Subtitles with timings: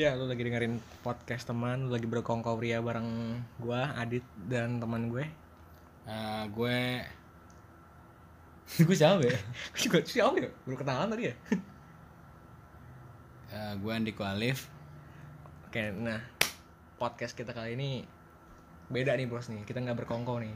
[0.00, 5.12] Ya, lu lagi dengerin podcast teman, lu lagi berkongkol pria bareng gua, Adit dan teman
[5.12, 5.28] gue.
[6.08, 6.78] Eh, gue
[8.88, 9.36] gue siapa ya?
[9.76, 10.48] Gue juga siapa ya?
[10.64, 11.36] Baru kenalan tadi ya?
[13.52, 14.72] Eh, gue Andiko Alif.
[15.68, 16.24] Oke, nah
[16.96, 18.00] podcast kita kali ini
[18.88, 19.68] beda nih bos nih.
[19.68, 20.54] Kita nggak berkongko nih.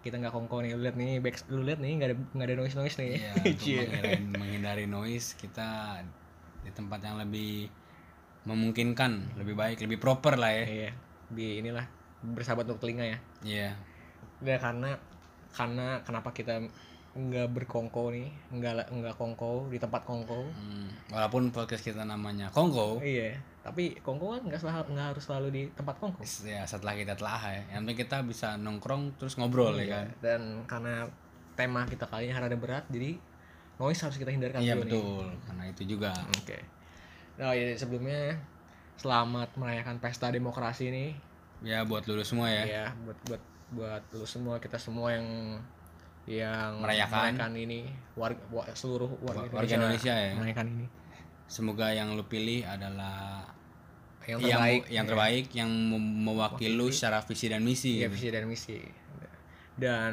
[0.00, 0.72] Kita- nggak kongko nih.
[0.78, 3.20] Lu lihat nih, back, lu lihat nih nggak ada nggak ada noise noise nih.
[3.42, 6.00] Iya, untuk menghindari noise kita
[6.64, 7.81] di tempat yang lebih
[8.42, 10.64] memungkinkan, lebih baik, lebih proper lah ya.
[10.66, 10.90] Iya,
[11.30, 11.86] di inilah
[12.22, 13.18] bersahabat untuk telinga ya.
[13.42, 13.70] Iya.
[14.42, 14.90] Udah karena
[15.52, 16.58] karena kenapa kita
[17.12, 20.48] nggak berkongko nih, nggak nggak kongko di tempat kongko.
[20.48, 25.48] Hmm, walaupun podcast kita namanya Kongko, Iya, tapi kongko kan nggak selalu nggak harus selalu
[25.52, 26.24] di tempat kongko.
[26.48, 30.06] ya setelah kita telah ya, yang penting kita bisa nongkrong terus ngobrol ya kan.
[30.24, 31.04] Dan karena
[31.52, 33.20] tema kita kali ini ada berat, jadi
[33.76, 34.88] noise harus kita hindarkan Iya dulu nih.
[34.88, 36.10] betul, karena itu juga.
[36.32, 36.58] Oke.
[37.36, 38.36] Nah, ya sebelumnya
[39.00, 41.10] selamat merayakan pesta demokrasi nih.
[41.62, 42.64] Ya buat lulus semua ya.
[42.66, 45.26] Ya, buat buat buat lu semua kita semua yang
[46.22, 47.56] yang Merayakan.
[47.56, 50.32] ini warga wa- seluruh warga, Warga Indonesia ya.
[50.36, 50.86] merayakan ini.
[51.50, 53.42] Semoga yang lu pilih adalah
[54.22, 57.98] Yang yang terbaik, yang terbaik yang mem- mewakili lu secara visi dan misi.
[57.98, 58.14] Iya, gitu.
[58.14, 58.78] visi dan misi.
[59.74, 60.12] Dan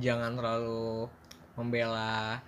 [0.00, 1.04] jangan terlalu
[1.60, 2.40] membela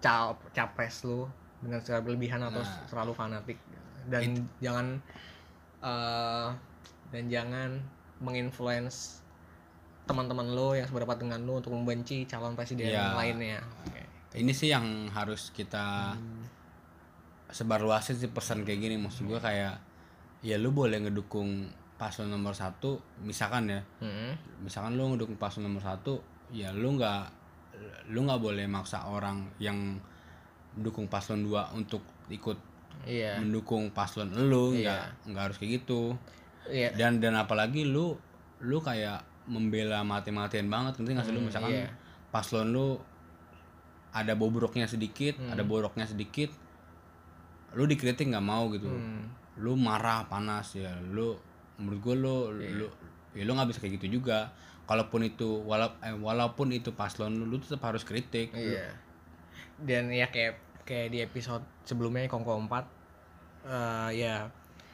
[0.00, 2.86] cap capres lu dengan secara berlebihan atau Nah.
[2.86, 3.58] terlalu fanatik
[4.06, 4.22] dan
[4.58, 4.86] jangan
[5.78, 6.48] eh,
[7.08, 7.70] dan jangan
[8.18, 9.22] menginfluence
[10.04, 13.14] teman-teman lo yang seberapa dengan lo untuk membenci calon presiden Iya.
[13.14, 13.60] lainnya.
[13.84, 14.02] Oke.
[14.34, 16.16] Ini sih yang harus kita
[17.48, 19.80] sebarluasin sih pesan kayak gini maksud gua kayak
[20.44, 21.64] ya lu boleh ngedukung
[21.96, 24.62] paslon nomor satu misalkan ya Mm-mm.
[24.62, 26.20] misalkan lu ngedukung paslon nomor satu
[26.52, 27.24] ya lu nggak
[28.12, 29.96] lu nggak boleh maksa orang yang
[30.78, 32.56] mendukung paslon dua untuk ikut
[33.02, 33.38] Iya.
[33.38, 34.82] mendukung paslon lu Iya.
[34.84, 36.14] nggak nggak harus kayak gitu
[36.66, 36.94] Iya.
[36.94, 38.14] dan dan apalagi lu
[38.60, 41.88] lu kayak membela mati-matian banget nanti nggak sih lu Hmm, misalkan iya.
[42.28, 43.00] paslon lu
[44.10, 45.52] ada bobroknya sedikit Hmm.
[45.52, 46.50] ada boroknya sedikit
[47.72, 49.28] lu dikritik nggak mau gitu Hmm.
[49.58, 51.34] lu marah panas ya lu
[51.76, 52.86] menurut gue lu lu
[53.32, 54.50] ya lu nggak bisa kayak gitu juga
[54.84, 58.88] kalaupun itu wala, eh, walaupun itu paslon lu lu tetap harus kritik Iya.
[59.78, 60.58] Dan ya kayak
[60.88, 62.72] kayak di episode sebelumnya Kongko 4
[63.66, 64.48] eh ya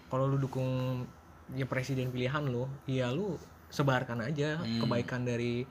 [0.08, 1.02] kalau lu dukung
[1.50, 3.38] ya presiden pilihan lu, ya lu
[3.68, 4.80] sebarkan aja Hmm.
[4.80, 5.62] kebaikan dari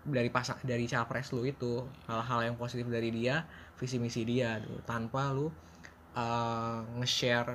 [0.00, 3.44] dari pasak dari capres lu itu hal-hal yang positif dari dia
[3.74, 5.52] visi misi dia tuh, tanpa lu
[6.12, 7.50] eh, nge-share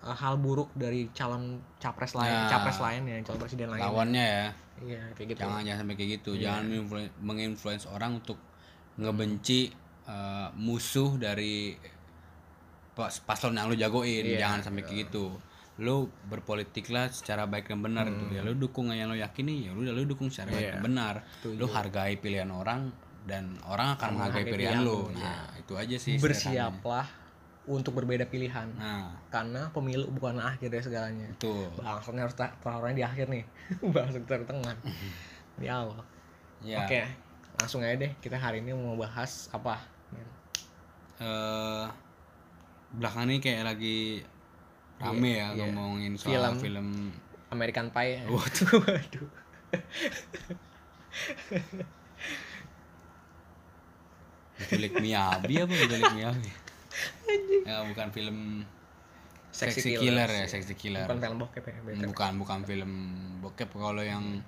[0.00, 2.48] eh, hal buruk dari calon capres lain Nah.
[2.48, 4.46] capres lain ya calon presiden lain lawannya ya
[4.78, 6.42] iya kayak gitu jangan jangan sampai kayak gitu Iya.
[6.44, 8.38] jangan menginflu- menginfluence orang untuk
[8.96, 9.74] ngebenci
[10.08, 11.76] eh, musuh dari
[12.92, 14.42] pas- paslon yang lu jagoin Iya.
[14.42, 15.36] jangan sampai kayak gitu.
[15.78, 15.96] Lu
[16.26, 18.32] berpolitiklah secara baik dan benar gitu.
[18.32, 20.72] Ya lu dukung yang lu yakini ya udah lu dukung secara baik Iya.
[20.74, 21.14] dan benar.
[21.38, 21.54] Setuju.
[21.54, 22.90] lu hargai pilihan orang
[23.22, 25.06] dan orang akan menghargai pilihan pilihan lu.
[25.06, 27.06] lu, nah itu aja sih bersiaplah
[27.68, 28.64] untuk berbeda pilihan.
[28.74, 29.12] Nah.
[29.28, 31.28] Karena pemilu bukan akhir dari segalanya.
[31.30, 33.44] Itu bangsanya harus taruhannya di akhir nih.
[33.94, 34.74] Bangsa kita di tengah
[35.60, 36.00] di awal.
[36.58, 37.00] Ya oke
[37.54, 38.10] langsung aja deh.
[38.16, 39.78] Kita hari ini mau bahas apa
[41.18, 41.84] eh
[42.94, 44.22] belakangan ini kayak lagi
[44.98, 45.66] rame ya iya.
[45.68, 46.58] ngomongin soal Film.
[46.58, 46.88] film
[47.50, 48.70] American Pie Waduh.
[48.86, 49.28] waduh
[54.58, 56.50] Menculik Miyabi apa menculik Miyabi?
[57.62, 58.38] Ya bukan film
[59.54, 61.06] Sexy Sexy Killer Killer ya, Sexy Killer.
[61.06, 61.74] bukan film bokep ya.
[62.10, 62.92] Bukan bukan film
[63.38, 64.42] bokep kalau yang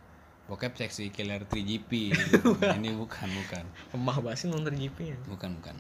[0.51, 2.59] bokep Sexy Killer 3GP gitu.
[2.77, 3.65] Ini bukan bukan.
[3.95, 5.79] lemah banget sih nonton GP ya Bukan bukan.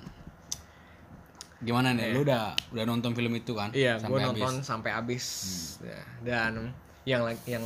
[1.60, 2.14] Gimana nih?
[2.14, 3.68] Lu udah udah nonton film itu kan?
[3.72, 4.64] iya gue Sampai nonton habis?
[4.64, 5.24] sampai habis
[5.82, 6.72] Ya, dan
[7.02, 7.64] yang yang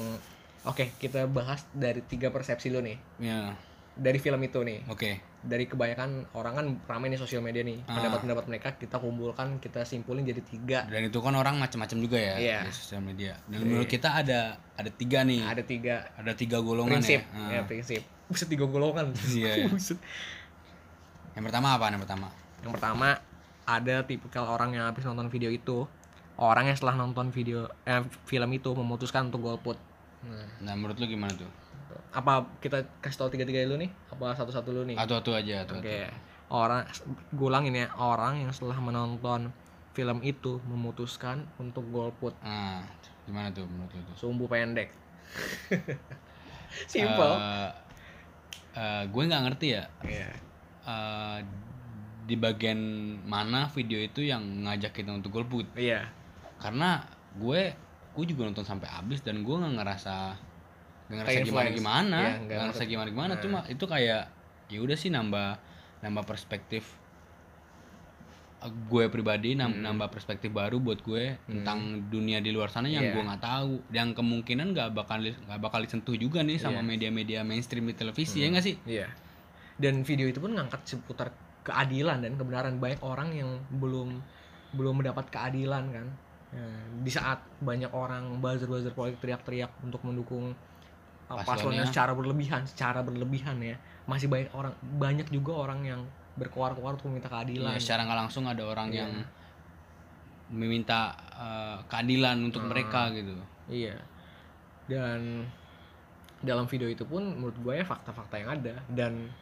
[0.64, 3.54] oke kita bahas dari tiga persepsi lu nih Ya,
[3.94, 5.33] dari film itu nih oke.
[5.44, 7.94] Dari kebanyakan orang kan ramai nih sosial media nih Ah.
[7.94, 12.34] pendapat-pendapat mereka kita kumpulkan kita simpulin jadi tiga Dan itu kan orang macam-macam juga ya
[12.34, 12.58] Iya.
[12.64, 13.36] di sosial media.
[13.44, 15.44] Dan menurut kita ada ada tiga nih.
[15.44, 17.44] ada tiga Ada tiga golongan prinsip ya.
[17.50, 17.64] ya Ah.
[17.64, 19.66] prinsip buset tiga golongan Iya, iya.
[19.72, 20.00] Buset.
[21.34, 21.84] Yang pertama apa?
[21.88, 22.28] Yang pertama?
[22.58, 23.08] yang pertama
[23.64, 25.84] ada tipikal orang yang habis nonton video itu
[26.36, 29.76] orang yang setelah nonton video eh, film itu memutuskan untuk golput
[30.22, 31.44] nah, Nah, menurut lu gimana tuh?
[32.14, 35.66] Apa kita kasih tahu tiga tiga dulu nih apa satu satu dulu nih Atu-atu aja.
[35.66, 36.06] Oke,
[36.48, 36.86] orang
[37.28, 39.50] gue ulangin ya, orang yang setelah menonton
[39.90, 42.86] film itu memutuskan untuk golput Nah,
[43.24, 44.14] gimana tuh menurut lu tuh?
[44.16, 44.94] sumbu pendek.
[46.86, 47.34] Simple.
[47.34, 47.70] Eh,
[48.74, 50.30] eh, gue nggak ngerti ya Iya.
[50.84, 51.38] eh,
[52.24, 52.80] di bagian
[53.22, 56.08] mana video itu yang ngajak kita untuk golput iya
[56.56, 57.04] karena
[57.36, 57.76] gue
[58.10, 60.32] gue juga nonton sampai habis dan gue nggak ngerasa
[61.14, 63.40] nggak ngerasa gimana gimana Iya, nggak ngerasa gimana gimana Nah.
[63.40, 64.22] cuma itu kayak
[64.66, 65.48] ya udah sih nambah
[66.00, 66.84] nambah perspektif
[68.60, 69.76] Eh, gue pribadi Hmm.
[69.76, 71.78] nambah perspektif baru buat gue tentang
[72.08, 73.12] dunia di luar sana yang Iya.
[73.12, 76.88] gue nggak tahu yang kemungkinan nggak bakal nggak bakal disentuh juga nih sama Iya.
[76.88, 79.12] media-media mainstream di televisi ya nggak sih Iya.
[79.76, 81.28] Dan video itu pun ngangkat seputar
[81.60, 84.22] keadilan dan kebenaran banyak orang yang belum
[84.72, 86.06] belum mendapat keadilan kan.
[86.50, 90.54] Ya, di saat banyak orang buzzer-buzzer politik teriak-teriak untuk mendukung
[91.24, 91.46] Paslonnya.
[91.48, 93.76] paslonnya secara berlebihan, secara berlebihan ya.
[94.04, 96.00] Masih banyak orang banyak juga orang yang
[96.34, 97.72] berkoar-koar untuk meminta keadilan.
[97.72, 99.06] Iya, secara nggak langsung ada orang Iya.
[99.06, 99.12] yang
[100.52, 102.70] meminta eh, keadilan untuk Hmm.
[102.70, 103.34] mereka gitu
[103.66, 103.96] Iya.
[104.84, 105.48] Dan
[106.38, 109.32] dalam video itu pun menurut gue ya fakta-fakta yang ada dan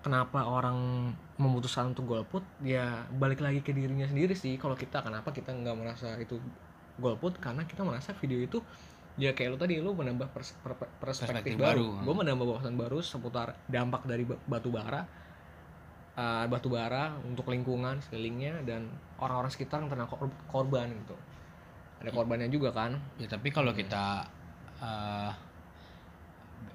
[0.00, 5.28] kenapa orang memutuskan untuk golput ya balik lagi ke dirinya sendiri sih kalau kita kenapa
[5.28, 6.40] kita nggak merasa itu
[6.96, 8.58] golput karena kita merasa video itu
[9.18, 12.04] ya kayak lu tadi lu menambah pers- per- per- perspektif, Perspektif baru, baru.
[12.06, 15.02] gue menambah wawasan baru seputar dampak dari ba- batu bara
[16.14, 18.86] uh, batu bara untuk lingkungan sekelilingnya dan
[19.18, 21.18] orang-orang sekitar yang terkena kor- korban gitu.
[21.98, 22.94] Ada korbannya juga kan?
[23.18, 24.22] Ya tapi kalau kita
[24.78, 25.32] eh,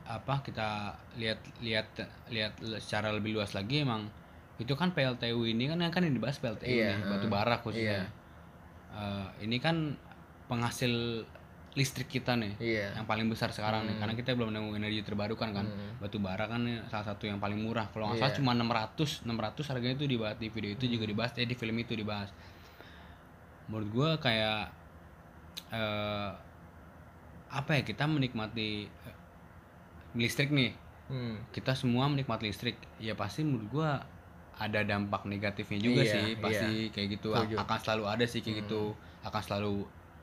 [0.03, 1.87] apa kita lihat lihat
[2.27, 2.53] lihat
[2.83, 4.11] secara lebih luas lagi emang
[4.59, 8.03] itu kan PLTU ini kan kan yang dibahas PLTU Iya, nih batu eh, bara khususnya.
[8.03, 8.11] iya.
[8.93, 9.95] Eh, ini kan
[10.45, 11.23] penghasil
[11.73, 14.01] listrik kita nih iya yang paling besar sekarang nih Hmm.
[14.01, 15.97] karena kita belum nemu energi terbarukan kan Hmm.
[15.97, 18.37] batu bara kan salah satu yang paling murah kalau nggak salah Iya.
[18.37, 21.93] cuma 600 600 harganya itu dibahas di video itu juga dibahas eh di film itu
[21.93, 22.29] dibahas
[23.65, 24.69] menurut gua kayak
[25.71, 26.29] eh
[27.49, 29.15] apa ya kita menikmati eh,
[30.13, 30.73] listrik nih
[31.03, 31.35] Hmm.
[31.51, 33.89] kita semua menikmati listrik ya pasti menurut gua
[34.55, 37.55] ada dampak negatifnya juga Iya, sih pasti kayak gitu Setuju.
[37.57, 38.61] akan selalu ada sih kayak Hmm.
[38.63, 38.81] gitu
[39.21, 39.75] akan selalu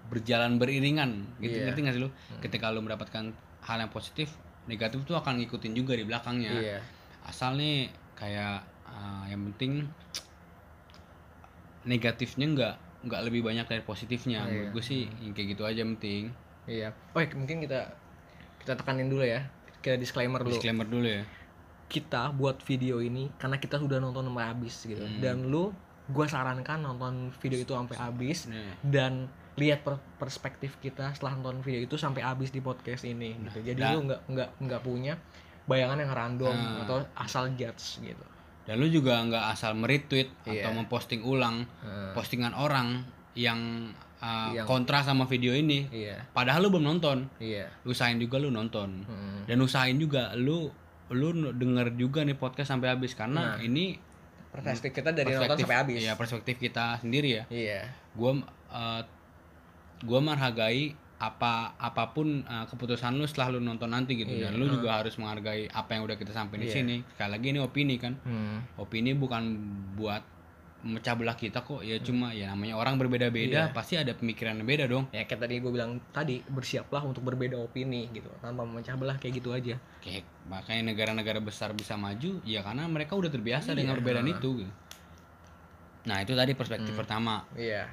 [0.08, 1.64] berjalan beriringan gitu Iya.
[1.68, 2.10] ngerti nggak sih lu
[2.40, 3.30] ketika lu mendapatkan
[3.60, 4.32] hal yang positif
[4.64, 6.78] negatif tuh akan ngikutin juga di belakangnya Iya.
[7.22, 9.86] asal nih kayak uh, yang penting
[11.82, 14.72] negatifnya nggak nggak lebih banyak dari positifnya Oh, menurut iya.
[14.72, 16.24] gue sih yang kayak gitu aja penting
[16.68, 16.92] Iya.
[17.10, 17.88] Oh, ya, mungkin kita
[18.60, 19.42] kita tekanin dulu ya.
[19.80, 20.52] Kita disclaimer dulu.
[20.52, 21.24] disclaimer dulu ya
[21.88, 25.00] Kita buat video ini karena kita sudah nonton sampai habis gitu.
[25.00, 25.18] Hmm.
[25.18, 25.72] Dan lu
[26.06, 28.76] gua sarankan nonton video itu sampai habis Nih.
[28.84, 29.26] dan
[29.60, 33.60] lihat per- perspektif kita setelah nonton video itu sampai habis di podcast ini gitu.
[33.62, 33.92] Jadi Nah.
[33.92, 35.14] lu nggak nggak nggak punya
[35.62, 36.82] bayangan yang random Nah.
[36.82, 38.24] atau asal judge gitu.
[38.60, 40.62] dan lu juga nggak asal meretweet Iya.
[40.62, 43.02] atau memposting ulang Nah, postingan orang
[43.34, 43.90] yang
[44.20, 46.22] uh, Yang- kontra sama video ini iya.
[46.28, 47.66] padahal lu belum nonton Iya.
[47.82, 49.42] usahain juga lu nonton Hmm.
[49.44, 50.70] dan usahain juga lu
[51.08, 53.58] lu denger juga nih podcast sampai habis karena Nah.
[53.58, 53.98] ini
[54.48, 55.98] Perspektif kita dari nonton perspektif sampai habis.
[56.00, 57.80] ya perspektif kita sendiri ya Iya.
[58.12, 59.02] gua uh,
[60.02, 64.56] gua menghargai apa apa pun uh, keputusan lu setelah lu nonton nanti gitu Iya, dan
[64.56, 66.76] lu juga harus menghargai apa yang udah kita sampaikan di Iya.
[66.78, 68.64] sini sekali lagi ini opini kan Hmm.
[68.76, 69.42] opini bukan
[69.94, 70.24] buat
[70.80, 73.76] memecah belah kita kok ya cuma ya namanya orang berbeda-beda Iya.
[73.76, 77.52] pasti ada pemikiran yang beda dong ya kayak tadi gue bilang tadi bersiaplah untuk berbeda
[77.54, 82.64] opini gitu tanpa memecah belah kayak gitu aja kayak makanya negara-negara besar bisa maju ya
[82.64, 83.76] karena mereka udah terbiasa Iya.
[83.76, 84.72] dengan perbedaan itu gitu.
[86.02, 87.00] nah itu tadi perspektif Hmm.
[87.04, 87.92] pertama iya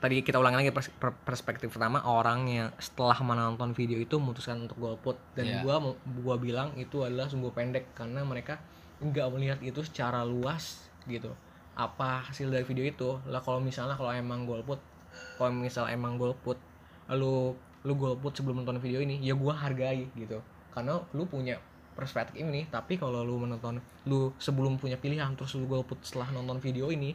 [0.00, 4.64] tadi kita ulangi lagi pers- per- perspektif pertama orang yang setelah menonton video itu memutuskan
[4.64, 5.60] untuk golput dan Iya.
[5.60, 5.76] gua
[6.24, 8.56] gua bilang itu adalah sumbu pendek karena mereka
[9.04, 11.36] nggak melihat itu secara luas gitu.
[11.76, 13.20] Apa hasil dari video itu?
[13.28, 14.80] Lah kalau misalnya kalau emang golput
[15.36, 16.56] kalau misal emang golput
[17.12, 17.52] lu
[17.84, 20.40] lu golput sebelum nonton video ini ya gua hargai gitu.
[20.72, 21.60] Karena lu punya
[21.92, 26.56] perspektif ini tapi kalau lu menonton lu sebelum punya pilihan terus lu golput setelah nonton
[26.56, 27.12] video ini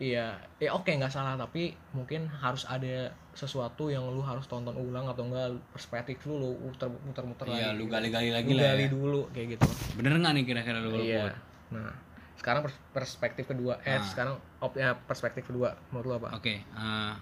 [0.00, 5.04] Iya, ya oke nggak salah tapi mungkin harus ada sesuatu yang lu harus tonton ulang
[5.04, 7.76] atau enggak perspektif lu lu muter muter muter iya lagi.
[7.76, 8.88] lu gali-gali lagi Lu lah gali ya.
[8.88, 9.68] dulu kayak gitu.
[9.94, 11.36] bener nggak nih kira-kira lu Iya.
[11.70, 11.92] Nah,
[12.34, 14.02] sekarang pers- perspektif kedua eh Ah.
[14.02, 16.28] sekarang op ya perspektif kedua menurut lu apa?
[16.32, 17.12] oke eh,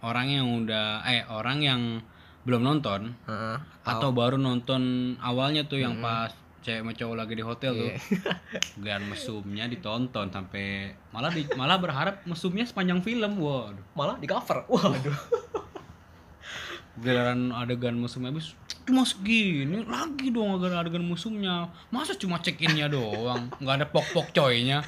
[0.00, 1.80] orang yang udah eh orang yang
[2.44, 3.56] belum nonton Heeh.
[3.82, 4.82] atau baru nonton
[5.18, 6.30] awalnya tuh yang pas
[6.64, 7.96] cewek sama cowok lagi di hotel tuh Iya.
[8.80, 10.66] Giliran mesumnya ditonton sampai
[11.12, 14.64] malah di, malah berharap mesumnya sepanjang film waduh malah di cover.
[14.66, 15.12] Waduh.
[16.94, 18.54] giliran adegan mesumnya habis
[18.86, 24.06] cuma segini lagi dong adegan adegan mesumnya masa cuma check innya doang nggak ada pok
[24.14, 24.78] pok coynya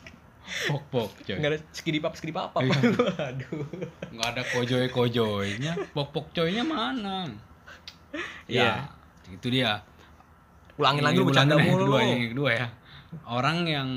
[0.70, 2.50] pok pok coy Enggak ada skidi pap skidi pap.
[2.58, 2.74] Iya.
[2.74, 3.66] Waduh.
[4.10, 7.30] nggak ada kojoy kojoynya pok pok coynya mana
[8.50, 8.90] Iya.
[9.26, 9.82] ya itu dia
[10.76, 11.84] Ulangin lagi lu bercanda yang mulu.
[11.88, 12.66] kedua yang kedua ya.
[13.24, 13.88] Orang yang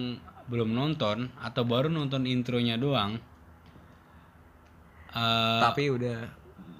[0.47, 3.21] belum nonton atau baru nonton intronya doang
[5.11, 6.17] eh, tapi udah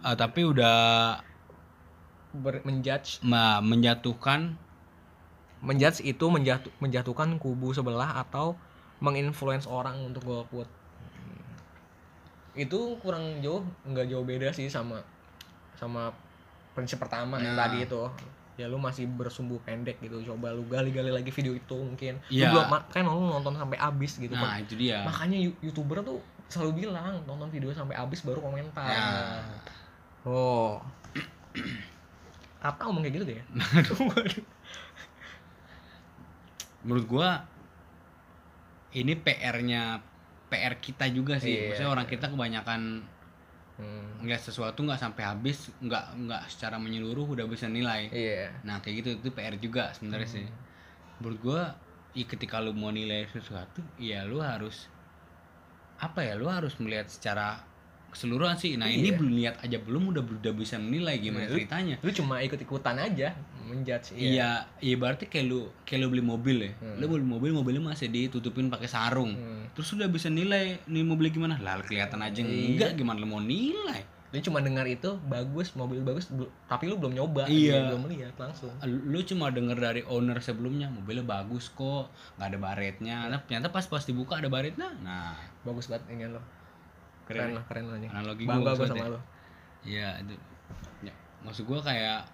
[0.06, 0.78] eh, tapi udah
[2.36, 3.22] ber- menjudge.
[3.22, 4.56] ma- menjatuhkan.
[5.60, 8.56] Menjudge itu menjatuh menjatuhkan kubu sebelah atau
[9.00, 10.68] menginfluence orang untuk golput
[12.54, 15.00] itu kurang jauh nggak jauh beda sih sama
[15.76, 16.12] sama
[16.74, 17.68] prinsip pertama yang Nah.
[17.68, 18.04] tadi itu
[18.60, 20.20] ya lu masih bersumbu pendek gitu.
[20.28, 22.20] Coba lu gali-gali lagi video itu mungkin.
[22.28, 22.52] Iya.
[22.52, 24.36] lu belum ma- kan lu nonton sampai habis gitu.
[24.36, 25.08] Nah itu dia.
[25.08, 26.20] Makanya youtuber tuh
[26.52, 28.92] selalu bilang nonton video sampai habis baru komentar.
[28.92, 29.40] Ya.
[30.28, 30.84] oh.
[32.60, 33.40] Apa ngomong kayak gitu deh?
[33.48, 33.48] Ya
[36.80, 37.44] menurut gua
[38.96, 40.02] ini PR-nya
[40.50, 41.54] PR kita juga sih.
[41.54, 41.64] Iya.
[41.70, 43.06] maksudnya orang kita kebanyakan
[43.80, 44.20] Hmm.
[44.20, 48.12] ngeliat sesuatu nggak sampai habis nggak nggak secara menyeluruh udah bisa nilai.
[48.12, 48.52] Iya.
[48.68, 50.48] Nah kayak gitu itu PR juga sebenarnya sih.
[51.24, 51.62] Menurut gua
[52.12, 54.92] i ketika lu mau nilai sesuatu ya lu harus
[56.00, 57.64] apa ya lu harus melihat secara
[58.10, 58.74] keseluruhan sih.
[58.74, 59.16] Nah ini Iya.
[59.16, 61.96] belum lihat aja belum udah udah bisa menilai gimana Iya, ceritanya.
[62.00, 64.66] lu cuma ikut ikutan aja menjudge iya.
[64.78, 66.72] Iya berarti kayak lu kayak lu beli mobil ya.
[66.76, 66.98] Hmm.
[66.98, 69.34] lu beli mobil mobilnya masih ditutupin pakai sarung.
[69.34, 69.66] Hmm.
[69.72, 71.56] terus udah bisa nilai nih mobilnya gimana?
[71.58, 72.50] Lah kelihatan aja Iya.
[72.68, 74.02] enggak gimana lu mau nilai?
[74.30, 76.30] Lu cuma dengar itu bagus mobil bagus
[76.66, 77.46] tapi lu belum nyoba.
[77.46, 77.78] Iya.
[77.80, 78.70] gitu, belum lihat langsung.
[78.84, 83.18] Lu cuma denger dari owner sebelumnya mobilnya bagus kok nggak ada baretnya.
[83.26, 84.94] Nah, ternyata pas pas dibuka ada baretnya.
[85.00, 85.34] Nah.
[85.60, 86.42] Bagus banget ini lo
[87.30, 87.56] Keren keren ya?
[87.56, 89.20] lah keren lo nih analogi bangga gua gue sama lo
[89.80, 90.36] Iya itu.
[91.02, 92.28] Ya, maksud gue kayak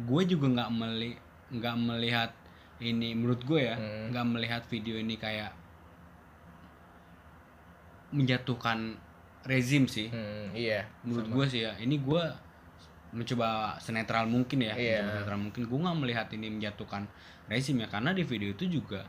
[0.00, 1.12] gue juga nggak meli
[1.52, 2.30] nggak melihat
[2.80, 4.08] ini menurut gue ya Hmm.
[4.08, 5.52] nggak melihat video ini kayak
[8.12, 8.96] menjatuhkan
[9.42, 10.08] rezim sih.
[10.08, 10.86] Hmm, iya.
[11.02, 12.22] Menurut gue sih ya ini gue
[13.12, 15.00] mencoba senetral mungkin ya Iya.
[15.00, 15.62] mencoba senetral mungkin.
[15.66, 17.02] Gue nggak melihat ini menjatuhkan
[17.44, 19.04] rezim ya karena di video itu juga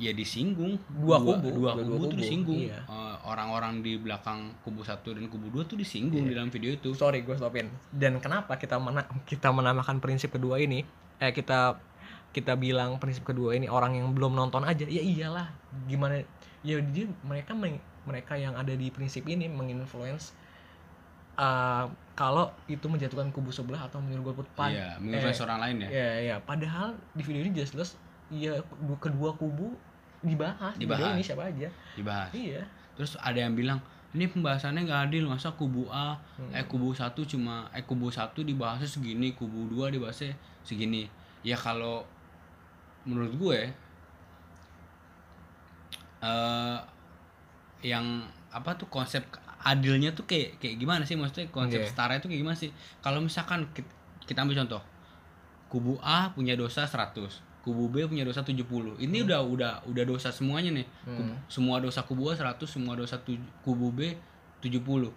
[0.00, 0.80] ya disinggung.
[0.88, 2.56] Dua kubu, dua, dua- kubu dua tuh kubu, disinggung.
[2.64, 2.80] iya.
[2.88, 6.28] Eh, orang-orang di belakang kubu satu dan kubu dua tuh disinggung Iya.
[6.28, 6.96] di dalam video itu.
[6.96, 7.68] Sorry gue stopin.
[7.92, 10.80] Dan kenapa kita mena kita menamakan prinsip kedua ini?
[11.20, 11.76] Eh kita
[12.32, 14.88] kita bilang prinsip kedua ini orang yang belum nonton aja.
[14.88, 15.52] Ya iyalah
[15.84, 16.24] gimana
[16.64, 17.52] ya dia mereka
[18.00, 20.32] mereka yang ada di prinsip ini menginfluence
[21.36, 25.76] eh, kalau itu menjatuhkan kubu sebelah atau menyuruh golput pan iya menginfluence eh, orang lain
[25.84, 25.88] ya.
[25.88, 27.96] ya ya padahal di video ini jelas-jelas
[28.30, 28.60] ya
[28.96, 29.72] kedua kubu
[30.20, 31.16] dibahas, Dibahas.
[31.16, 31.68] ini siapa aja.
[31.96, 32.28] Dibahas.
[32.32, 32.60] Iya.
[32.96, 36.18] Terus ada yang bilang ini pembahasannya nggak adil masa kubu A?
[36.36, 36.50] Hmm.
[36.52, 41.06] eh kubu satu cuma eh kubu satu dibahasnya segini kubu dua dibahasnya segini.
[41.40, 42.04] Ya kalau
[43.08, 43.60] menurut gue
[46.20, 46.78] eh
[47.80, 48.04] yang
[48.52, 49.24] apa tuh konsep
[49.62, 51.16] adilnya tuh kayak kayak gimana sih?
[51.16, 51.88] Maksudnya konsep Iya.
[51.88, 52.68] setara itu kayak gimana sih?
[53.00, 53.88] Kalau misalkan kita,
[54.28, 54.82] kita ambil contoh
[55.70, 58.64] kubu A punya dosa 100 kubu B punya dosa 70
[58.96, 61.36] ini udah udah udah dosa semuanya nih Kubu- Hmm.
[61.46, 63.20] semua dosa kubu A 100 semua dosa
[63.60, 64.16] kubu B
[64.60, 65.12] 70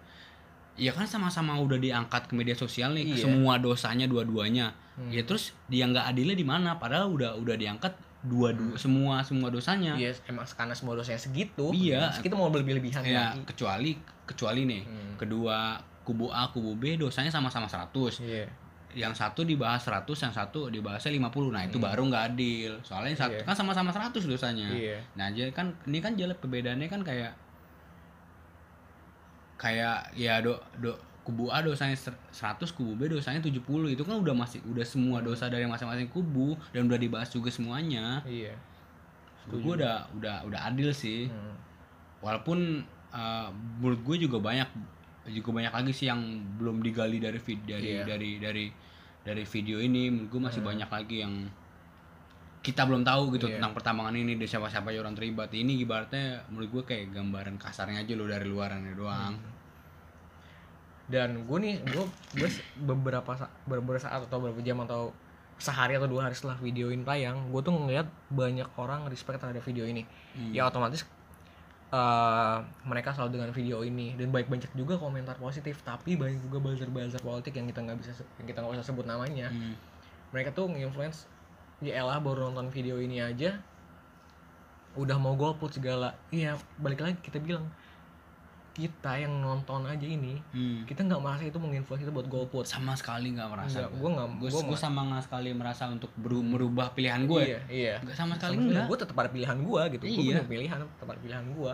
[0.74, 3.24] ya kan sama-sama udah diangkat ke media sosial nih Iya.
[3.24, 5.08] semua dosanya dua-duanya Hmm.
[5.08, 9.48] ya terus dia nggak adilnya di mana padahal udah udah diangkat dua dua semua semua
[9.48, 11.68] dosanya Iya, emang karena semua dosanya segitu.
[11.70, 12.08] Iya.
[12.16, 13.44] Kita mau lebih-lebihan ya lagi.
[13.46, 13.90] kecuali
[14.24, 15.14] kecuali nih Hmm.
[15.14, 18.48] kedua kubu A kubu B dosanya sama-sama 100 Iya.
[18.94, 21.84] Yang satu dibahas 100 yang satu dibahasnya 50 nah itu Hmm.
[21.84, 23.44] baru nggak adil soalnya yang satu Iya.
[23.44, 24.98] kan sama-sama 100 dosanya Iya.
[25.12, 27.34] nah jadi kan ini kan jelas perbedaannya kan kayak
[29.56, 33.56] kayak ya do, do kubu A dosanya ser- 100 kubu B dosanya 70
[33.88, 38.20] itu kan udah masih udah semua dosa dari masing-masing kubu dan udah dibahas juga semuanya
[38.24, 38.52] Iya.
[39.46, 41.56] gue udah udah udah adil sih Hmm.
[42.20, 43.48] walaupun uh,
[43.78, 44.68] menurut gue juga banyak
[45.26, 46.20] juga banyak lagi sih yang
[46.56, 48.04] belum digali dari vid dari Iya.
[48.04, 48.64] dari dari
[49.24, 50.68] dari video ini menurut gue masih Hmm.
[50.68, 51.34] banyak lagi yang
[52.60, 53.56] kita belum tahu gitu Iya.
[53.56, 58.04] tentang pertambangan ini dari siapa siapa orang terlibat ini ibaratnya menurut gue kayak gambaran kasarnya
[58.04, 59.52] aja lo dari luarannya doang Hmm.
[61.04, 62.48] Dan gue nih, gue gue
[62.80, 63.36] beberapa
[63.68, 65.12] beberapa saat atau beberapa jam atau
[65.60, 69.60] sehari atau dua hari setelah video ini tayang, gue tuh ngeliat banyak orang respect terhadap
[69.60, 70.08] video ini.
[70.32, 70.56] Hmm.
[70.56, 71.04] Ya otomatis
[71.94, 76.58] eh, mereka selalu dengan video ini dan baik banyak juga komentar positif, tapi banyak juga
[76.58, 78.10] buzzer-buzzer politik yang kita nggak bisa
[78.42, 79.54] yang kita nggak usah sebut namanya.
[79.54, 79.78] Hmm.
[80.34, 81.30] mereka tuh nge-influence
[81.78, 83.62] ya elah baru nonton video ini aja
[84.94, 87.66] udah mau golput segala iya balik lagi kita bilang
[88.74, 90.82] kita yang nonton aja ini Hmm.
[90.82, 92.66] kita nggak merasa itu menginfluence kita buat golput.
[92.66, 93.86] Sama sekali nggak merasa.
[93.88, 97.94] Gua nggak gue gue sama nggak sekali merasa untuk merubah pilihan gue iya iya.
[98.00, 100.04] Nggak sama sekali Sama enggak gue tetap ada pilihan gue gitu.
[100.04, 100.22] Gue Iya.
[100.36, 101.72] punya pilihan tetap ada pilihan gue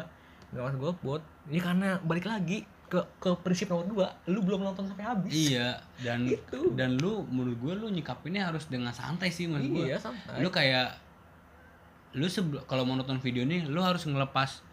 [0.51, 4.85] nggak masuk golput ya karena balik lagi ke ke prinsip nomor dua lu belum nonton
[4.85, 5.31] sampai habis.
[5.31, 6.75] Iya dan Itu.
[6.75, 10.37] dan lu menurut gue lu nyikapinnya harus dengan santai sih menurut gue iya santai.
[10.37, 10.99] Lu kayak
[12.13, 14.67] lu sebelum kalau mau nonton video nih lu harus ngelepas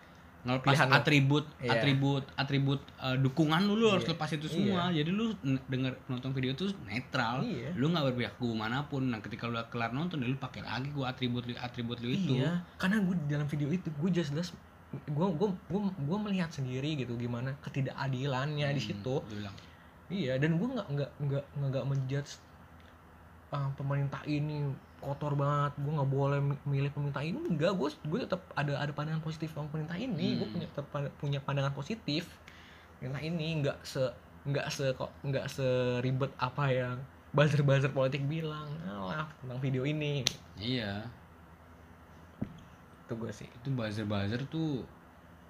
[0.48, 1.76] ngelepas atribut Iya.
[1.76, 4.16] atribut atribut eh, dukungan lu lu harus Iya.
[4.16, 5.36] lepas itu semua jadi lu
[5.68, 7.76] denger nonton video tuh netral Iya.
[7.76, 10.88] lu nggak berpihak ke mana pun nah ketika lu kelar nonton ya lu pakai lagi
[10.90, 14.56] gua atribut lu atribut lu itu Iya, karena gue di dalam video itu gue jelas-jelas
[15.06, 19.16] gue gue gue gue melihat sendiri gitu gimana ketidakadilannya di Hmm, situ.
[19.22, 19.56] dia bilang,
[20.08, 22.40] Iya, dan gue nggak nggak nggak nggak menjudge
[23.50, 24.64] ah, pemerintah ini
[25.00, 25.74] kotor banget.
[25.76, 27.40] Gue nggak boleh mi- milih pemerintah ini.
[27.48, 30.28] Enggak, gue gue tetap ada ada pandangan positif sama pemerintah ini.
[30.36, 30.54] Gue Hmm.
[30.54, 30.86] punya tetap
[31.16, 32.28] punya pandangan positif.
[32.96, 34.04] Pemerintah ini nggak se
[34.44, 36.98] nggak se kok nggak seribet apa yang
[37.30, 38.66] buzzer-buzzer politik bilang.
[38.84, 40.24] Alah, tentang video ini.
[40.56, 41.06] iya
[43.04, 43.48] Itu gue sih.
[43.48, 44.84] itu buzzer buzzer tuh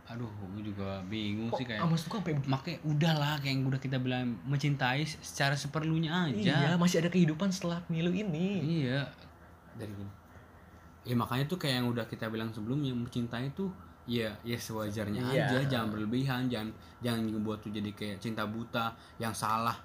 [0.07, 3.75] aduh gue juga bingung Kok sih kayak maksud gue sampai makanya udahlah kayak yang udah
[3.77, 8.47] kita bilang mencintai secara seperlunya aja Iya, masih ada kehidupan setelah pemilu ini.
[8.87, 9.11] Iya.
[9.77, 10.11] Dari gini.
[11.03, 13.71] Ya makanya tuh kayak yang udah kita bilang sebelumnya mencintai tuh
[14.03, 15.43] ya ya sewajarnya Iya.
[15.47, 19.75] aja, jangan berlebihan, jangan jangan buat tuh jadi kayak cinta buta yang salah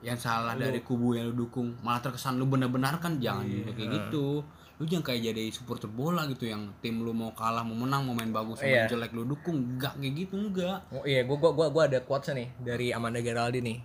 [0.00, 3.72] yang salah Lu- dari kubu yang lu dukung malah terkesan lu benar-benar kan jangan juga
[3.72, 4.44] kayak gitu
[4.76, 8.12] lu jangan kayak jadi supporter bola gitu yang tim lu mau kalah mau menang mau
[8.12, 8.84] main bagus mau Iya.
[8.86, 12.28] jelek lu dukung enggak kayak gitu enggak Oh iya, gua gua gua, gua ada quotes
[12.32, 13.78] nih dari Amanda Geraldi nih.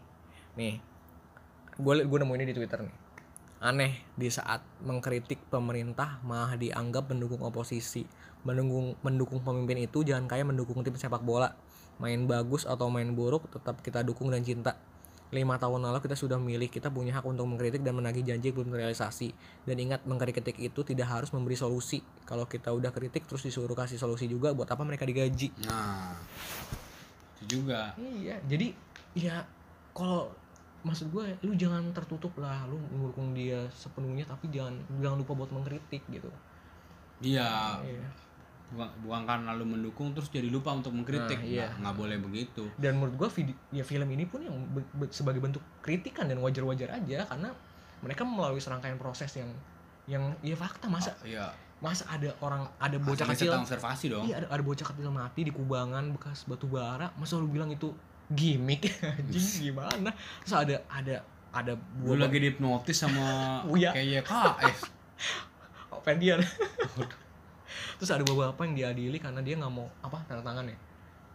[0.54, 0.76] Nih.
[1.76, 2.96] Gua gua nemu ini di Twitter nih.
[3.62, 8.10] Aneh di saat mengkritik pemerintah malah dianggap mendukung oposisi.
[8.42, 11.54] Mendukung mendukung pemimpin itu jangan kayak mendukung tim sepak bola.
[12.02, 14.74] Main bagus atau main buruk tetap kita dukung dan cinta.
[15.30, 18.68] Lima tahun lalu kita sudah milih, kita punya hak untuk mengkritik dan menagih janji belum
[18.74, 19.32] terrealisasi.
[19.64, 22.04] Dan ingat, mengkritik itu tidak harus memberi solusi.
[22.28, 25.56] Kalau kita udah kritik terus disuruh kasih solusi juga, buat apa mereka digaji?
[25.64, 26.20] nah
[27.42, 28.76] itu juga Iya, jadi
[29.16, 29.48] ya
[29.96, 30.36] kalau
[30.82, 35.52] maksud gue lu jangan tertutup lah, lu mendukung dia sepenuhnya tapi jangan jangan lupa buat
[35.54, 36.30] mengkritik gitu.
[37.22, 37.78] iya.
[37.86, 38.10] Iya.
[38.72, 41.38] bukan, bukan karena lu mendukung terus jadi lupa untuk mengkritik.
[41.38, 41.68] Nah, iya.
[41.76, 42.64] Nggak- boleh begitu.
[42.80, 46.40] Dan menurut gue video ya film ini pun yang be- be- sebagai bentuk kritikan dan
[46.40, 47.52] wajar-wajar aja karena
[48.00, 49.52] mereka melalui serangkaian proses yang
[50.08, 50.88] yang ya fakta.
[50.88, 51.52] Masa iya.
[51.84, 54.24] masa ada orang ada bocah Hasil kecil observasi dong.
[54.26, 57.12] Iya ada, ada bocah kecil mati di kubangan bekas batu bara.
[57.20, 57.92] Masa lu bilang itu
[58.32, 61.16] gimmick anjing gimana terus ada ada
[61.52, 63.92] ada gue lagi dihipnotis sama Uya.
[63.92, 64.80] kayak YKS
[66.02, 66.42] Pendian.
[67.94, 70.78] Terus ada bapak-bapak yang diadili karena dia nggak mau apa tanda tangan ya?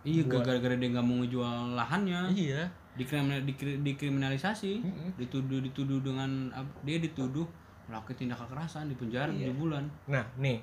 [0.03, 2.63] iya Buat- gara-gara dia nggak mau ngejual lahannya Iya.
[2.95, 5.11] dikriminal dikri- dikriminalisasi Mm-mm.
[5.17, 7.47] dituduh dituduh dengan dia dituduh
[7.85, 9.51] melakukan tindak kekerasan di penjara Iya.
[9.51, 10.59] 7 bulan Nah nih,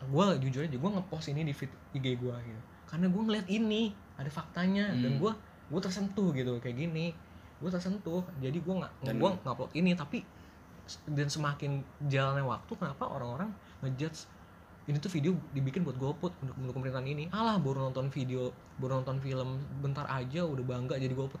[0.00, 2.60] gue jujur aja gue ngepost ini di feed IG gue gitu.
[2.84, 3.82] Karena gue ngeliat ini
[4.14, 5.20] ada faktanya dan Hmm.
[5.20, 5.32] gue
[5.68, 7.12] gue tersentuh gitu kayak gini.
[7.58, 8.22] Gue tersentuh.
[8.40, 10.24] Jadi gue nggak gue ngupload ini tapi
[11.04, 13.52] dan semakin jalannya waktu kenapa orang-orang
[13.84, 14.24] ngejudge
[14.88, 18.48] ini tuh video dibikin buat golput untuk mendukung pemerintahan ini alah baru nonton video
[18.80, 21.36] baru nonton film bentar aja udah bangga jadi golput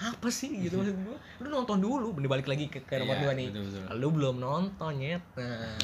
[0.00, 3.22] apa sih gitu maksud gue lu nonton dulu Bener balik lagi ke, ke nomor Iya,
[3.28, 3.84] dua nih betul, betul.
[4.00, 5.76] lu belum nonton nyet nah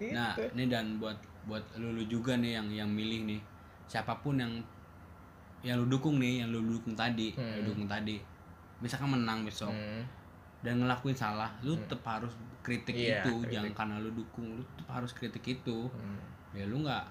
[0.00, 0.52] Nah, gitu.
[0.52, 1.16] ini dan buat
[1.48, 3.40] buat lu, lu juga nih yang yang milih nih.
[3.88, 4.52] Siapa pun yang
[5.60, 7.62] yang lu dukung nih, yang lu dukung tadi, Hmm.
[7.62, 8.20] lu dukung tadi.
[8.78, 10.04] Misalkan menang besok Hmm.
[10.60, 13.52] dan ngelakuin salah, lu tetap harus kritik Iya, itu, kritik.
[13.52, 15.88] jangan karena lu dukung, lu tetap harus kritik itu.
[15.88, 16.20] Hmm.
[16.52, 17.04] Ya lu nggak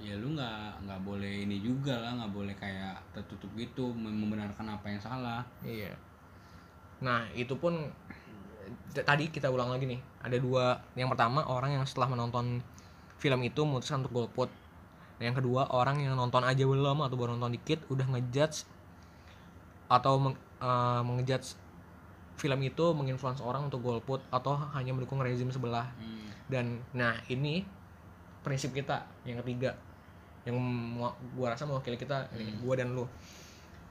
[0.00, 4.64] ya lu nggak nggak boleh ini juga lah nggak boleh kayak tertutup gitu mem- membenarkan
[4.66, 5.92] apa yang salah Iya.
[7.00, 7.76] Nah, itu pun
[8.94, 10.00] tadi kita ulang lagi nih.
[10.20, 10.76] Ada dua.
[10.94, 12.60] Yang pertama orang yang setelah menonton
[13.16, 14.48] film itu memutuskan untuk golput.
[15.20, 18.64] Yang kedua orang yang nonton aja belum atau baru nonton dikit udah ngejudge
[19.90, 21.54] atau meng, eh, mengejudge
[22.40, 25.92] film itu menginfluence orang untuk golput atau hanya mendukung rezim sebelah.
[26.48, 27.62] Dan nah ini
[28.40, 29.76] prinsip kita yang ketiga
[30.48, 30.56] yang
[31.36, 32.64] gua rasa mewakili kita ini, Hmm.
[32.64, 33.04] gua dan lu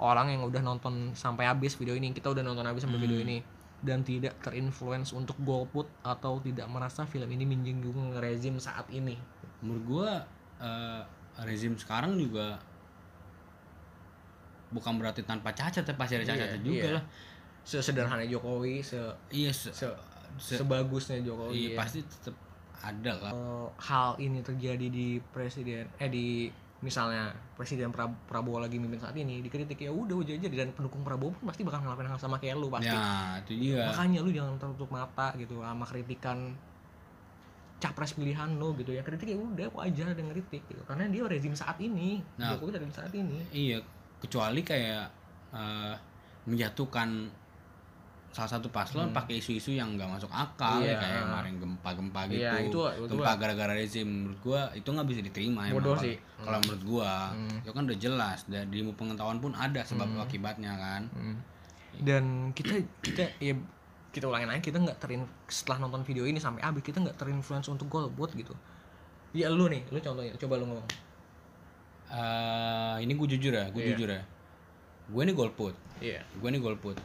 [0.01, 3.05] orang yang udah nonton sampai habis video ini kita udah nonton habis sampai Hmm.
[3.05, 3.37] video ini
[3.85, 9.13] dan tidak terinfluence untuk golput atau tidak merasa film ini menyinggung rezim saat ini
[9.61, 10.09] menurut gua
[10.59, 11.01] eh,
[11.41, 12.59] rezim sekarang juga
[14.69, 16.97] bukan berarti tanpa cacat ya pasti ada Iya, cacatnya juga iya.
[16.97, 17.03] lah.
[17.59, 18.97] Sesederhana Jokowi se,
[19.29, 19.97] iya se- se-
[20.37, 21.77] se- sebagusnya Jokowi iya, ya.
[21.77, 22.35] pasti tetap
[22.79, 23.31] ada lah.
[23.33, 26.47] Eh, hal ini terjadi di presiden eh di
[26.79, 30.47] misalnya presiden Pra- Prabowo lagi mimpin saat ini dikritik ya udah udah aja.
[30.47, 32.87] Dan pendukung Prabowo pun pasti bakal ngelakuin hal sama kayak lu pasti.
[32.87, 33.89] Ya itu dia.
[33.89, 36.55] Makanya lu jangan tertutup mata gitu sama kritikan
[37.79, 39.01] capres pilihan lu gitu ya.
[39.01, 40.81] Kritik ya udah wajar ada ngeritik gitu.
[40.83, 42.19] Karena dia rezim saat ini.
[42.35, 42.53] Nah.
[42.53, 43.39] Jokowi rezim saat ini.
[43.49, 43.79] Iya
[44.19, 45.07] kecuali kayak
[45.49, 45.95] eh,
[46.43, 47.31] menjatuhkan
[48.29, 50.93] salah satu paslon pakai isu-isu yang nggak masuk akal Iya.
[50.93, 52.37] ya, kayak kemarin gempa-gempa gitu.
[52.37, 56.15] Iya, itu- itu gempa gara-gara rezim menurut gua itu nggak bisa diterima Bodoh kalau- sih.
[56.37, 57.13] kalau menurut gua.
[57.57, 61.03] Itu kan udah jelas dan di ilmu pengetahuan pun ada sebab akibatnya kan.
[61.11, 61.37] Hmm.
[61.99, 63.57] dan kita kita ya
[64.09, 67.67] kita ulangin aja kita nggak terin setelah nonton video ini sampai habis kita nggak terinfluence
[67.67, 68.53] untuk golput gitu.
[69.31, 70.87] Ya lu nih lu contohnya coba lu ngomong.
[72.09, 73.89] Eh, ini gue jujur ya gue Iya.
[73.93, 74.21] jujur ya.
[75.07, 76.21] Gue ini golput iya.
[76.35, 76.97] Gue ini golput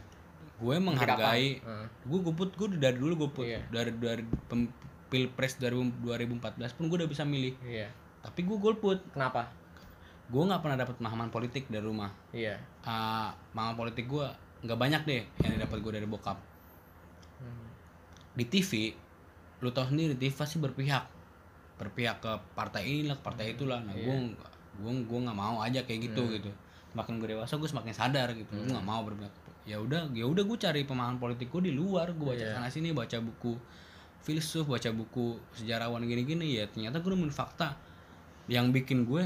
[0.54, 1.86] gue menghargai Heeh.
[2.06, 3.60] gue golput gue dari dulu golput Iya.
[3.68, 4.72] dari dari pem-
[5.10, 6.40] pilpres 2014
[6.72, 7.52] pun gue udah bisa milih.
[7.60, 7.92] Iya.
[8.22, 9.52] Tapi gue golput kenapa?
[10.24, 12.08] Gue nggak pernah dapat pemahaman politik dari rumah.
[12.32, 12.56] Iya.
[12.80, 14.24] Ah, pemahaman politik gue
[14.64, 16.40] nggak banyak deh yang dapat gue dari bokap.
[18.34, 18.90] Di TV
[19.62, 21.06] lu tau sendiri TV pasti berpihak.
[21.80, 24.14] Berpihak ke partai inilah ke partai itulah nah gue
[24.74, 26.50] gue gue nggak mau aja kayak gitu gitu.
[26.94, 28.50] Semakin gue dewasa gue semakin sadar gitu.
[28.52, 29.32] Gue nggak mau berpihak.
[29.64, 32.12] Ya udah ya udah gue cari pemahaman politik gue di luar.
[32.12, 33.56] Gue baca sana sini baca buku
[34.24, 36.58] filsuf baca buku sejarawan gini-gini.
[36.60, 37.78] Ya ternyata gue nemuin fakta
[38.50, 39.24] yang bikin gue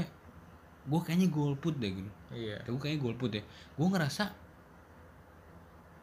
[0.89, 2.11] gue kayaknya golput deh gitu.
[2.33, 2.63] Iya.
[2.65, 3.43] Gue kayaknya golput deh.
[3.75, 4.31] Gue ngerasa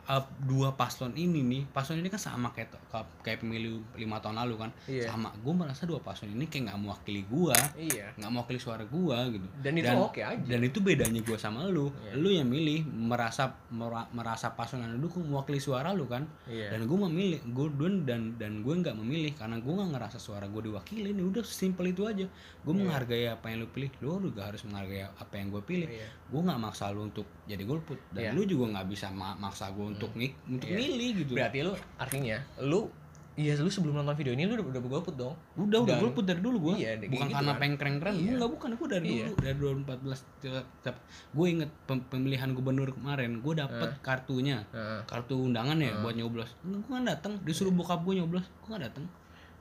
[0.09, 4.38] uh, dua paslon ini nih paslon ini kan sama kayak ka- kayak pemilu lima tahun
[4.38, 4.71] lalu kan.
[4.87, 5.09] Iya.
[5.09, 8.11] sama gue merasa dua paslon ini kayak nggak mewakili gue iya.
[8.12, 9.47] nggak mewakili suara gue gitu.
[9.59, 10.38] Dan itu oke aja.
[10.40, 11.90] dan itu bedanya gue sama lu.
[12.01, 12.12] Iya.
[12.14, 16.25] lu yang milih merasa mera- merasa paslon yang lu dukung mewakili suara lu kan.
[16.47, 16.71] Iya.
[16.71, 17.66] Dan gue memilih gue
[18.03, 21.87] dan dan gue nggak memilih karena gue nggak ngerasa suara gue diwakili ini udah simpel
[21.87, 22.27] itu aja.
[22.61, 25.88] Gue menghargai apa yang lu pilih lu juga harus menghargai apa yang gue pilih.
[25.88, 26.09] Iya.
[26.27, 27.99] gue nggak maksa lu untuk jadi golput.
[28.11, 28.31] Dan Iya.
[28.33, 30.77] lu juga nggak bisa ma- maksa gue untuk ngik untuk Iya.
[30.79, 31.33] milih gitu.
[31.33, 32.81] Berarti lu artinya lu
[33.35, 35.37] iya lu sebelum nonton video ini lu udah udah golput dong.
[35.55, 37.61] Udah udah golput dari dulu gue Iya, bukan gitu karena kan.
[37.61, 38.31] pengen keren keren Iya.
[38.33, 39.25] enggak bukan gue dari Iya.
[39.27, 40.21] dulu dari 2014
[41.35, 44.65] gue inget pem- pemilihan gubernur kemarin gue dapet kartunya.
[44.71, 45.01] Heeh.
[45.05, 46.49] kartu undangan ya buat nyoblos.
[46.63, 49.05] Gue kan datang disuruh bokap gue nyoblos gue nggak datang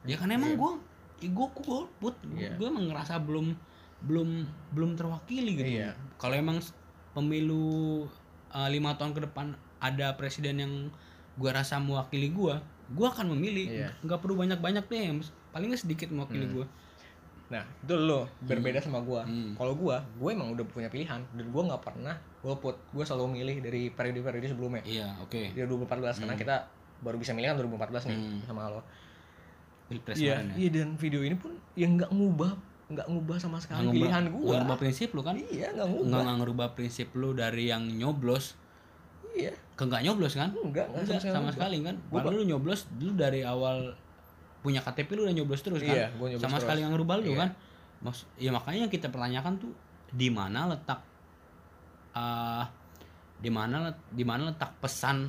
[0.04, 0.71] ya kan emang gue
[1.19, 2.15] ya gue golput.
[2.32, 2.56] Iya.
[2.56, 3.52] gue emang ngerasa belum
[4.02, 4.30] belum
[4.71, 5.71] belum terwakili gitu.
[5.78, 5.91] Iya.
[6.15, 6.60] kalau emang
[7.12, 8.06] pemilu
[8.50, 10.74] uh, lima tahun ke depan ada presiden yang
[11.36, 12.56] gue rasa mewakili gue
[12.88, 13.89] gue akan memilih Iya.
[14.02, 15.17] nggak perlu banyak banyak deh yang
[15.50, 16.67] paling nggak sedikit mewakili gue
[17.45, 19.21] Nah, itu lo berbeda sama gua.
[19.21, 19.54] Hmm.
[19.54, 22.74] Kalau gua, gua emang udah punya pilihan dan gua nggak pernah golput.
[22.89, 24.82] Gua selalu milih dari periode-periode sebelumnya.
[24.82, 26.56] iya oke Dari 2014 karena kita
[26.98, 28.39] baru bisa milih kan 2014 nih Hmm.
[28.43, 28.82] sama lo.
[29.86, 32.52] pilpres Iya, kemarin ya iya dan video ini pun yang nggak ngubah,
[32.89, 34.50] nggak ngubah sama sekali Nggak pilihan ngubah- gua.
[34.50, 36.17] nggak ngubah prinsip lu kan Iya, nggak ngubah.
[36.17, 38.58] nggak ngerubah prinsip lu dari yang nyoblos
[39.36, 41.54] Iya, ke nggak nyoblos kan enggak, enggak Enggak, sama, ngubah.
[41.54, 41.95] sekali kan.
[42.08, 43.91] Padahal lu nyoblos dulu dari awal
[44.62, 45.91] punya KTP lu udah nyoblos terus kan.
[45.91, 46.63] Iya, gua nyoblos sama terus.
[46.63, 47.38] sekali yang ngerubah lu Iya.
[47.38, 47.50] kan.
[48.00, 49.71] Mas, ya makanya yang kita pertanyakan tuh
[50.10, 51.00] di mana letak
[52.13, 52.63] eh
[53.36, 55.28] di mana di mana letak pesan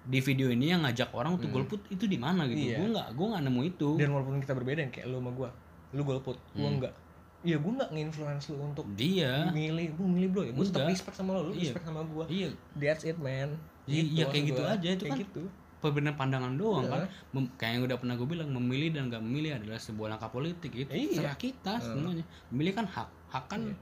[0.00, 2.56] di video ini yang ngajak orang untuk golput itu di mana gitu.
[2.56, 2.68] Hmm.
[2.68, 2.76] Iya.
[2.78, 3.88] Gua nggak gua nggak nemu itu.
[3.98, 5.50] Dan walaupun kita berbeda kayak lu sama gua,
[5.90, 6.78] lu golput, Hmm.
[6.78, 6.94] enggak.
[7.40, 10.52] Iya, gua nggak nge-influence lu untuk Dia milih, gua milih bro ya.
[10.52, 11.62] Gua tetap respect sama lu, lu Iya.
[11.66, 12.24] respect sama gua.
[12.28, 13.56] iya That's it man.
[13.84, 14.74] Iya, iya, kayak maksud gitu gua.
[14.76, 15.42] aja, itu kayak kan gitu.
[15.80, 16.92] perbedaan pandangan doang Iya.
[16.92, 17.00] kan.
[17.30, 20.68] Mem- kayak yang udah pernah gue bilang memilih dan gak memilih adalah sebuah langkah politik
[20.70, 21.08] itu Iya.
[21.16, 22.24] terserah kita semuanya.
[22.48, 23.08] Memilih kan hak.
[23.26, 23.76] Hak kan Iya.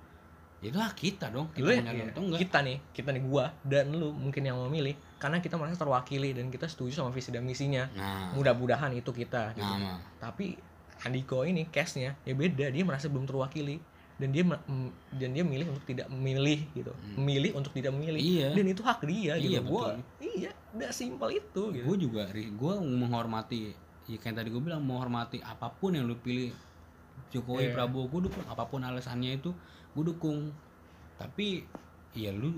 [0.61, 1.51] itu hak kita dong.
[1.51, 2.41] Kita lu mau nyalon iya, atau enggak.
[2.41, 6.31] kita nih kita nih gua dan lu mungkin yang mau milih karena kita merasa terwakili
[6.31, 9.63] dan kita setuju sama visi dan misinya Nah, mudah-mudahan itu kita gitu.
[9.65, 9.99] nah, nah.
[10.17, 10.59] tapi
[11.01, 13.79] Andiko ini case-nya ya beda dia merasa belum terwakili
[14.19, 18.19] dan dia me- m- dan dia milih untuk tidak memilih gitu memilih untuk tidak memilih
[18.19, 18.33] Hmm.
[18.35, 18.49] Iya.
[18.53, 19.95] dan itu hak dia gitu Iya, gua betul.
[20.21, 23.73] iya udah simpel itu gitu Gue juga, gue menghormati.
[24.05, 26.51] Ya kayak tadi gue bilang menghormati apa pun yang lu pilih.
[27.29, 27.75] Jokowi, Iya.
[27.75, 29.51] Prabowo, gue dukung apa pun alasannya itu,
[29.91, 30.49] gue dukung.
[31.15, 31.67] Tapi,
[32.13, 32.57] ya lu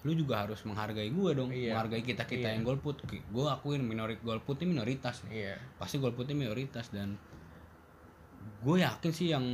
[0.00, 1.74] lu juga harus menghargai gue dong Iya.
[1.74, 2.54] menghargai kita kita Iya.
[2.54, 7.18] yang golput gue akuin minorit golput ini minoritas iya pasti golputnya minoritas dan
[8.58, 9.44] gue yakin sih yang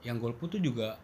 [0.00, 0.96] yang golput tuh juga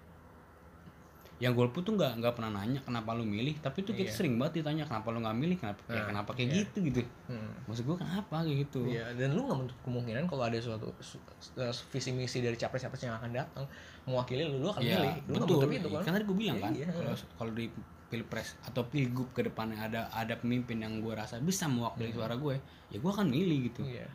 [1.37, 4.17] yang golput tuh nggak nggak pernah nanya kenapa lu milih tapi tuh kita Iya.
[4.17, 6.57] sering banget ditanya kenapa lu nggak milih kenapa ya Nah, kenapa kayak iya.
[6.65, 7.53] gitu gitu Hmm.
[7.69, 11.21] maksud gue kenapa kayak gitu Iya, dan lu nggak menutup kemungkinan kalau ada suatu su-
[11.37, 13.69] su- visi misi dari capres-capres yang akan datang
[14.03, 15.13] mewakili lu, lu akan Iya, milih.
[15.29, 16.09] Lu betul itu kan?
[16.09, 16.89] tadi gue bilang kan Iya.
[16.89, 17.65] kalau kalau di
[18.07, 22.57] pilpres atau pilgub ke depannya ada ada pemimpin yang gue rasa bisa mewakili suara gue
[22.89, 24.09] ya gue akan milih gitu Iya.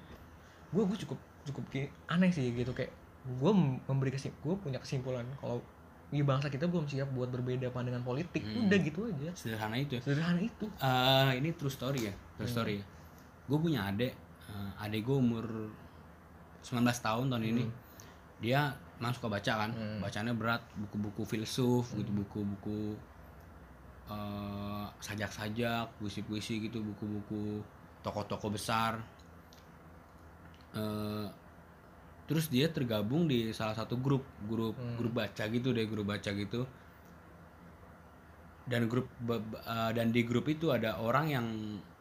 [0.74, 1.70] Gue gue cukup cukup
[2.08, 2.90] aneh sih gitu kayak
[3.22, 3.52] gue
[3.86, 5.62] memberi kesim gue punya kesimpulan kalau
[6.10, 8.44] di bangsa kita belum siap buat berbeda pandangan politik.
[8.44, 8.68] Hmm.
[8.68, 9.32] Udah gitu aja.
[9.32, 10.66] sederhana itu ya Sederhana itu.
[10.68, 12.52] Eh, ini true story ya true Hmm.
[12.52, 12.86] story ya
[13.48, 14.12] gue punya adik
[14.48, 15.46] eh, adik gue umur
[16.62, 17.64] 19 tahun tahun ini
[18.38, 20.00] dia memang suka baca kan Hmm.
[20.00, 22.98] bacanya berat buku-buku filsuf gitu buku-buku
[24.08, 27.62] eh, sajak-sajak puisi-puisi gitu buku-buku
[28.02, 29.00] toko-toko besar
[30.72, 31.28] Eh,
[32.32, 34.96] terus dia tergabung di salah satu grup grup Hmm.
[34.96, 36.64] grup baca gitu deh grup baca gitu.
[38.64, 41.46] Dan grup eh, dan di grup itu ada orang yang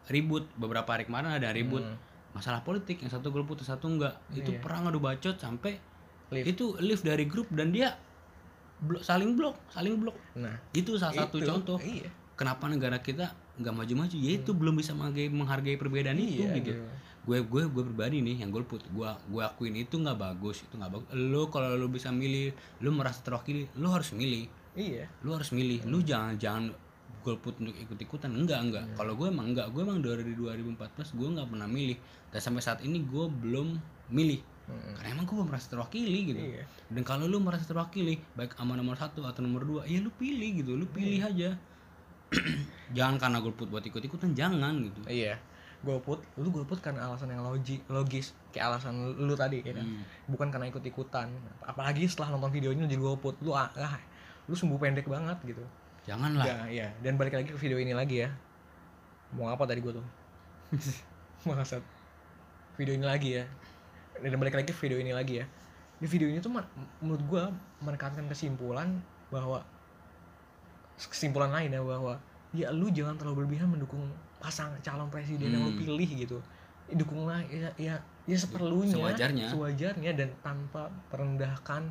[0.06, 0.46] ribut.
[0.54, 1.82] Beberapa hari kemarin ada ribut.
[1.82, 1.98] Hmm.
[2.30, 4.14] masalah politik yang satu grup putus satu enggak.
[4.30, 4.62] Itu Iya.
[4.62, 5.82] perang adu bacot sampai
[6.30, 6.46] Live.
[6.46, 7.98] itu live dari grup dan dia
[8.78, 10.14] blok, saling blok saling blok.
[10.38, 11.82] Nah itu salah satu itu, contoh.
[11.82, 12.06] Iya.
[12.38, 14.14] Kenapa negara kita nggak maju-maju?
[14.14, 16.78] Ya itu belum bisa menghargai, menghargai perbedaan itu iya gitu
[17.20, 20.92] gue gue gue pribadi nih yang golput gue gue akuin itu nggak bagus itu nggak
[20.92, 21.08] bagus.
[21.12, 24.48] Lo kalau lo bisa milih lo merasa terwakili lo harus milih.
[24.72, 25.04] Iya.
[25.20, 26.72] Lu harus milih lu jangan jangan
[27.20, 28.64] golput untuk ikut ikutan enggak.
[28.64, 30.80] Enggak kalau gue emang enggak gue emang dari 2014
[31.12, 31.98] gue nggak pernah milih.
[32.32, 33.68] Dan sampai saat ini gue belum
[34.10, 34.40] milih.
[34.70, 35.02] Mm-mm.
[35.02, 36.38] karena emang gue merasa terwakili gitu.
[36.46, 36.62] Iya.
[36.94, 40.62] Dan kalau lu merasa terwakili baik sama nomor satu atau nomor dua ya lu pilih
[40.62, 41.58] gitu lu pilih aja.
[42.96, 45.02] Jangan karena golput buat ikut ikutan jangan gitu.
[45.10, 45.49] Iya
[45.80, 49.80] golput lu golput karena alasan yang logi logis kayak alasan lu, lu tadi ya kan?
[49.80, 50.04] Hmm.
[50.28, 51.32] bukan karena ikut ikutan
[51.64, 53.72] apalagi setelah nonton videonya lu jadi golput lu ah,
[54.50, 55.62] lu sumbu pendek banget gitu.
[56.10, 56.42] Janganlah.
[56.42, 56.88] Ya iya.
[57.06, 58.34] Dan balik lagi ke video ini lagi ya.
[59.30, 60.06] Mau apa tadi gua tuh?
[61.46, 61.78] Maksud
[62.74, 63.44] video ini lagi ya.
[64.18, 65.46] Dan balik lagi ke video ini lagi ya.
[66.02, 66.66] Di video ini tuh men-
[66.98, 67.42] menurut gua
[67.78, 68.98] menekankan kesimpulan
[69.30, 69.62] bahwa
[70.98, 72.18] kesimpulan lain ya bahwa
[72.50, 74.02] ya lu jangan terlalu berlebihan mendukung
[74.40, 75.80] pasang calon presiden yang lu Hmm.
[75.80, 76.38] pilih gitu
[76.90, 79.46] dukunglah ya ya ya seperlunya Sewajarnya.
[79.46, 81.86] sewajarnya dan tanpa merendahkan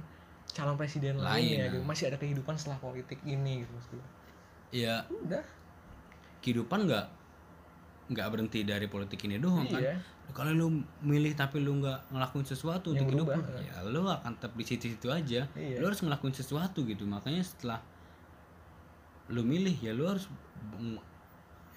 [0.50, 1.72] calon presiden Lain, lainnya nah.
[1.72, 1.84] gitu.
[1.86, 4.08] masih ada kehidupan setelah politik ini gitu maksud gua.
[4.70, 5.44] ya udah
[6.42, 7.06] kehidupan nggak
[8.10, 9.96] nggak berhenti dari politik ini doang kan iya
[10.30, 10.68] kalau lu
[11.02, 14.54] milih tapi lu nggak ngelakuin sesuatu Yang untuk hidup berubah, lu, ya lu akan tetap
[14.54, 15.78] di situ-situ aja Iya.
[15.78, 17.80] lu harus ngelakuin sesuatu gitu makanya setelah
[19.30, 20.26] lu milih ya lu harus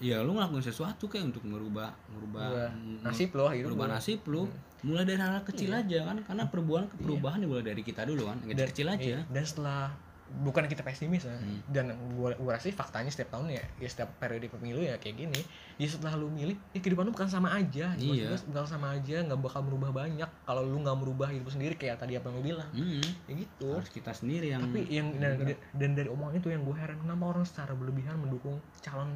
[0.03, 4.51] ya lu ngelakuin sesuatu kayak untuk merubah merubah m- nasib lo gitu merubah nasib lu
[4.83, 8.59] mulai dari hal kecil aja kan karena perubahan perubahan dimulai dari kita dulu kan yang
[8.61, 8.99] kecil aja.
[8.99, 9.21] iya.
[9.25, 9.95] dan setelah
[10.33, 11.61] bukan kita pesimis ya Hmm.
[11.69, 15.21] dan gua gua rasa sih faktanya setiap tahun ya ya setiap periode pemilu ya kayak
[15.21, 15.37] gini
[15.77, 17.93] ya setelah lu milih ya kehidupan lu bukan sama aja.
[17.93, 18.33] Iya.
[18.49, 20.25] bakal sama aja nggak bakal merubah banyak.
[20.25, 22.71] Kalau lu nggak merubah hidup sendiri kayak tadi apa yang lu bilang.
[22.73, 23.77] Hmm, ya gitu.
[23.77, 25.37] Harus kita sendiri yang tapi yang dan,
[25.71, 29.12] dan dari omongan itu yang gue heran kenapa orang secara berlebihan mendukung calon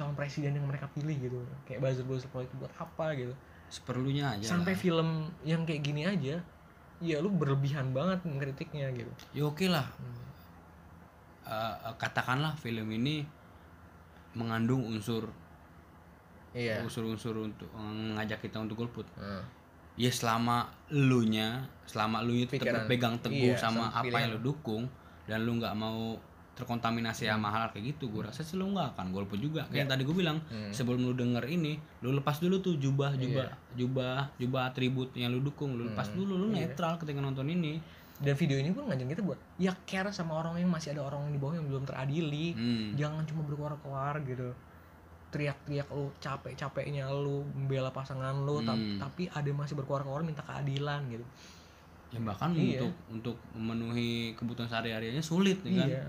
[0.00, 1.36] calon presiden yang mereka pilih gitu.
[1.68, 3.36] Kayak buzzer buzzer politik buat apa gitu.
[3.68, 4.80] Seperlunya aja sampai lah.
[4.80, 5.08] film
[5.44, 6.40] yang kayak gini aja
[7.00, 9.12] ya lu berlebihan banget mengkritiknya gitu.
[9.36, 9.84] Ya oke lah.
[11.44, 13.28] Eh, eh, katakanlah film ini
[14.32, 15.28] mengandung unsur
[16.56, 16.80] iya.
[16.80, 19.06] unsur-unsur untuk mengajak kita untuk golput.
[19.20, 19.44] Nah,
[20.00, 24.38] ya selama lu nya selama lu itu tetap berpegang teguh Iya, sama sama apa yang
[24.38, 24.88] lu dukung
[25.28, 26.16] dan lu nggak mau
[26.52, 27.54] terkontaminasi sama Hmm.
[27.54, 30.12] hal kayak gitu gue rasa sih lu nggak akan golput juga kayak yang tadi gue
[30.14, 30.68] bilang Hmm.
[30.70, 33.76] sebelum lu denger ini lu lepas dulu tuh jubah jubah Iya.
[33.76, 36.16] jubah jubah atribut yang lu dukung lu lepas Hmm.
[36.18, 36.68] dulu lu Iya.
[36.68, 37.80] netral ketika nonton ini
[38.16, 41.24] dan video ini pun ngajak kita buat ya care sama orang yang masih ada orang
[41.26, 42.92] di bawah yang belum teradili hmm.
[42.94, 44.52] jangan cuma berkuar-kuar gitu
[45.30, 48.98] teriak-teriak lu capek-capeknya lu membela pasangan lu Hmm.
[48.98, 51.24] tapi ada yang masih berkuar-kuar minta keadilan gitu
[52.10, 52.82] ya bahkan Iya.
[52.82, 56.02] untuk untuk memenuhi kebutuhan sehari-harinya sulit ya kan iya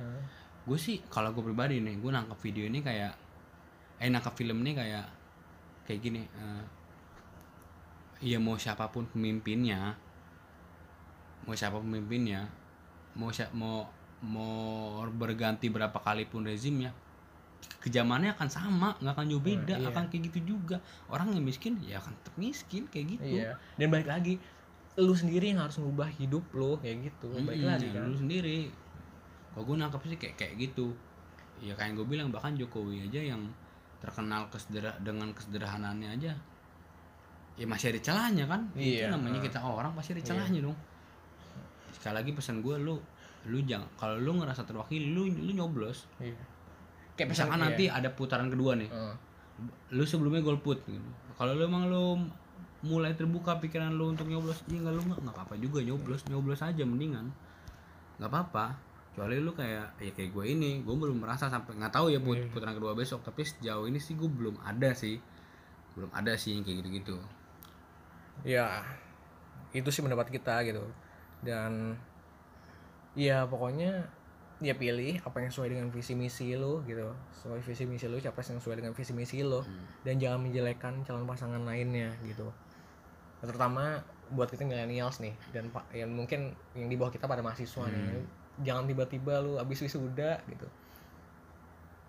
[0.61, 3.13] gue sih kalau gue pribadi nih gue nangkap video ini kayak
[4.01, 5.05] eh nangkap film ini kayak
[5.85, 6.63] kayak gini eh,
[8.21, 9.97] ya mau siapa pun pemimpinnya
[11.49, 12.45] mau siapa pemimpinnya
[13.17, 13.89] mau siap mau
[14.21, 16.93] mau berganti berapa kali pun rezimnya
[17.81, 19.89] kejamannya akan sama nggak akan jauh beda iya.
[19.89, 20.81] akan kayak gitu juga.
[21.09, 23.41] Orang yang miskin ya akan tetap miskin kayak gitu.
[23.41, 24.37] Iya dan balik lagi
[24.99, 28.11] lu sendiri yang harus ngubah hidup lu kayak gitu balik Mm-mm, lagi kan.
[28.11, 28.67] lu sendiri
[29.51, 30.91] kalau gue nangkep sih kayak kayak gitu.
[31.61, 33.45] Ya kayak gue bilang bahkan Jokowi aja yang
[34.01, 36.33] terkenal kesederha dengan kesederhanaannya aja
[37.59, 38.61] ya masih ada celahnya kan?
[38.73, 39.45] Itu Iya, namanya ah.
[39.45, 40.77] kita orang pasti ada celahnya dong.
[41.93, 42.97] Sekali lagi pesan gue lu
[43.49, 46.07] lu jangan kalau lu ngerasa terwakili lu lu nyoblos.
[46.17, 46.37] Iya.
[47.13, 48.89] Kayak misalkan nanti ada putaran kedua nih.
[48.89, 49.15] Heeh.
[49.93, 50.97] lu sebelumnya golput gitu.
[51.37, 52.17] kalau lu emang lu
[52.81, 56.65] mulai terbuka pikiran lu untuk nyoblos iya nggak lu nggak nggak apa-apa juga nyoblos nyoblos
[56.65, 57.29] aja mendingan.
[58.17, 58.65] Nggak apa-apa
[59.11, 62.39] kecuali lu kayak ya kayak gue ini gue belum merasa sampai nggak tahu ya put
[62.39, 62.47] Iya.
[62.47, 65.19] putaran kedua besok tapi sejauh ini sih gue belum ada sih.
[65.99, 67.19] Belum ada sih yang kayak gitu-gitu.
[68.47, 68.87] Ya
[69.75, 70.87] itu sih pendapat kita gitu.
[71.43, 71.99] Dan
[73.11, 74.07] ya pokoknya
[74.61, 77.11] ya pilih apa yang sesuai dengan visi misi lo gitu.
[77.35, 79.67] Sesuai visi misi lo capres yang sesuai dengan visi misi lo
[80.07, 82.47] dan jangan menjelekkan calon pasangan lainnya gitu.
[83.43, 83.99] Terutama
[84.31, 88.23] buat kita millennials nih dan pak yang mungkin yang di bawah kita pada mahasiswa nih
[88.61, 90.67] jangan tiba-tiba lu abis wisuda gitu.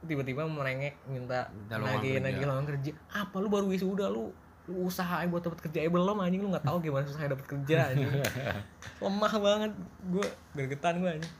[0.03, 2.91] Tiba-tiba merengek minta lagi lagi lowongan kerja.
[3.13, 4.33] Apa lu baru wisuda lu
[4.71, 5.83] lu usaha buat dapat kerja?
[5.83, 8.11] Eh belum anjing lu nggak tahu gimana susahnya dapat kerja anjing.
[9.03, 9.73] Lemah banget
[10.11, 11.35] gue gergetan gue anjing.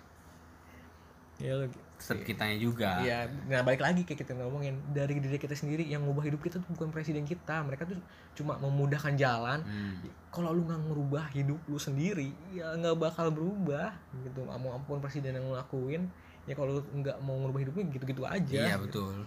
[1.39, 1.67] Ya lu
[2.03, 6.03] Set kitanya juga Iya, nah balik lagi kayak kita ngomongin dari diri kita sendiri yang
[6.03, 7.95] ngubah hidup kita tuh bukan presiden kita, mereka tuh
[8.35, 9.63] cuma memudahkan jalan.
[9.63, 10.03] Hmm.
[10.29, 14.43] Kalau lu nggak ngerubah hidup lu sendiri, ya nggak bakal berubah gitu.
[14.43, 16.11] Mau apa pun presiden yang lu lakuin,
[16.43, 18.59] ya kalau lu nggak mau ngerubah hidupnya gitu-gitu aja.
[18.67, 19.23] iya betul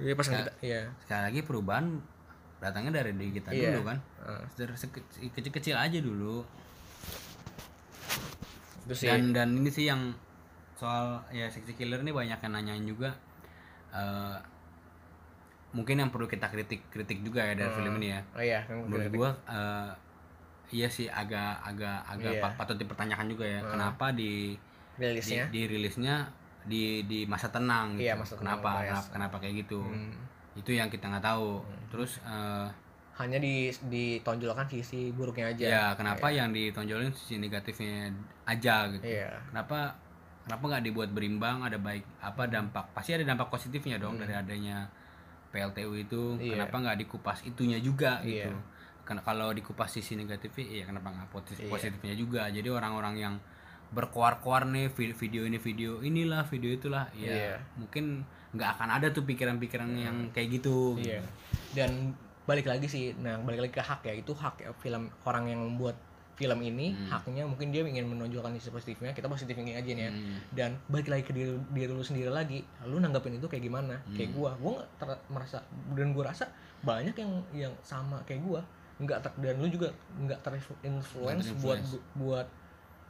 [0.00, 0.24] Iya Ya.
[0.40, 0.82] kita, iya.
[1.04, 2.00] sekali lagi perubahan
[2.56, 3.76] datangnya dari diri kita Iya.
[3.76, 3.98] dulu kan
[4.74, 6.40] seke- kecil-kecil aja dulu
[8.90, 9.06] sih.
[9.06, 10.16] dan dan ini sih yang
[10.80, 13.12] soal ya sexy killer ini banyak yang nanyain juga
[13.92, 14.36] eh,
[15.70, 19.12] mungkin yang perlu kita kritik kritik juga ya dari film ini ya oh iya, menurut
[19.12, 19.90] gua eh,
[20.72, 22.42] iya sih agak agak agak Iya.
[22.42, 24.56] pa- patut dipertanyakan juga ya kenapa di
[24.96, 25.44] di, rilisnya.
[25.48, 26.14] di rilisnya
[26.62, 28.04] di di masa tenang gitu.
[28.04, 28.84] Iya, masa tenang, kenapa bias.
[28.84, 30.12] kenapa kenapa kayak gitu Hmm.
[30.52, 32.66] itu yang kita nggak tahu terus eh,
[33.14, 35.64] Hanya di ditonjolkan sisi buruknya aja.
[35.66, 38.10] ya kenapa yang ditonjolin sisi negatifnya
[38.44, 39.38] aja gitu Iya.
[39.48, 39.94] kenapa
[40.50, 44.90] kenapa nggak dibuat berimbang ada baik apa dampak pasti ada dampak positifnya dong dari adanya
[45.48, 46.40] PLTU itu Hmm.
[46.40, 46.52] Iya.
[46.56, 48.46] kenapa nggak dikupas itunya juga Iya.
[48.46, 48.58] gitu
[49.02, 51.70] karena kalau dikupas sisi negatifnya iya kenapa nggak positif Iya.
[51.70, 53.34] positifnya juga jadi orang-orang yang
[53.88, 57.54] berkoar-koar nih vi- video ini video inilah video itulah ya Iya.
[57.74, 61.22] mungkin nggak akan ada tuh pikiran-pikiran yang kayak gitu Iya.
[61.70, 65.46] Dan balik lagi sih, nah balik lagi ke hak ya itu hak ya, film orang
[65.46, 65.94] yang membuat
[66.40, 67.12] film ini Hmm.
[67.12, 70.36] haknya mungkin dia ingin menonjolkan sisi positifnya kita positif thinking aja nih ya Hmm.
[70.50, 74.16] dan balik lagi ke diri, diri lu sendiri lagi lu nanggapin itu kayak gimana Hmm.
[74.16, 75.58] kayak gua gua nggak ter- merasa
[75.92, 76.48] dan gua rasa
[76.80, 78.64] banyak yang yang sama kayak gua
[78.96, 81.76] nggak ter- dan lu juga nggak terinfluence buat
[82.14, 82.46] buat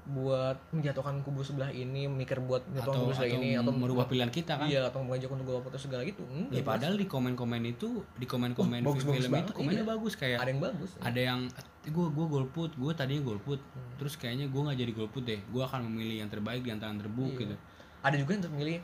[0.02, 4.04] buat menjatuhkan kubu sebelah ini mikir buat menjatuhkan atau, kubu sebelah atau ini atau merubah
[4.04, 7.06] pilihan kita kan iya atau mengajak untuk golput atau segala gitu Ya enggak padahal di
[7.06, 9.90] komen-komen itu di komen-komen Oh, bagus-bagus film banget, itu komennya iya.
[9.90, 11.40] bagus kayak ada yang bagus ada yang
[11.82, 13.92] gue gue golput gue tadinya golput Hmm.
[13.96, 17.00] terus kayaknya gue nggak jadi golput deh gue akan memilih yang terbaik di antara yang
[17.00, 17.40] terburuk Iya.
[17.42, 17.54] gitu
[18.00, 18.78] ada juga yang terpilih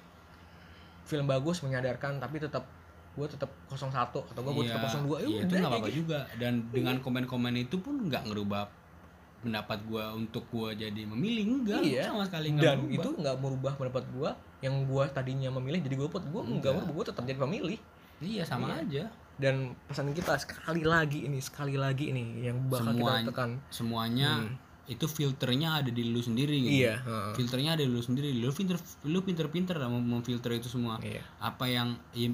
[1.02, 2.64] film bagus menyadarkan tapi tetap
[3.12, 3.80] gue tetap 01
[4.12, 5.98] atau gue Iya, tetap 02 ya iya, itu nggak apa-apa gitu.
[6.02, 8.68] juga dan dengan komen-komen itu pun nggak ngerubah
[9.46, 12.10] pendapat gue untuk gue jadi memilih enggak Iya.
[12.10, 12.96] sama sekali nggak dan berubah.
[12.96, 14.30] itu nggak merubah pendapat gue
[14.60, 16.72] yang gue tadinya memilih jadi gue nggak Enggak.
[16.74, 17.78] merubah gue tetap jadi pemilih
[18.18, 18.82] iya sama Iya.
[18.82, 19.04] aja
[19.36, 19.54] dan
[19.84, 24.30] pesan kita sekali lagi ini sekali lagi ini yang bakal Semua- kita tekan semuanya
[24.86, 26.80] itu filternya ada di lu sendiri gitu Hmm.
[26.80, 26.94] iya
[27.32, 31.20] filternya ada di lu sendiri lu pinter lu pinter-pinter lah mem- memfilter itu semua iya
[31.38, 32.30] apa yang ya,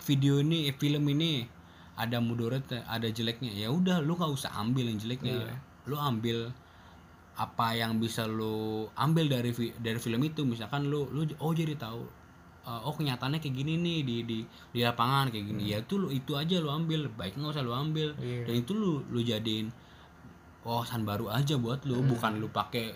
[0.00, 1.44] video ini eh, film ini
[1.92, 5.54] ada mudarat ada jeleknya ya udah lu nggak usah ambil yang jeleknya Iya.
[5.84, 6.52] Lu ambil
[7.34, 8.54] apa yang bisa lu
[8.94, 12.04] ambil dari dari film itu misalkan lu lu oh jadi tahu
[12.62, 14.38] uh, oh kenyataannya kayak gini nih di di
[14.68, 17.72] di lapangan kayak gini ya itu lu itu aja lu ambil baik nggak usah lu
[17.72, 18.20] ambil Hmm.
[18.20, 18.42] Iya.
[18.44, 19.72] dan itu lu lu jadiin
[20.60, 22.10] wawasan baru aja buat lu Hmm.
[22.10, 22.92] bukan lu pakai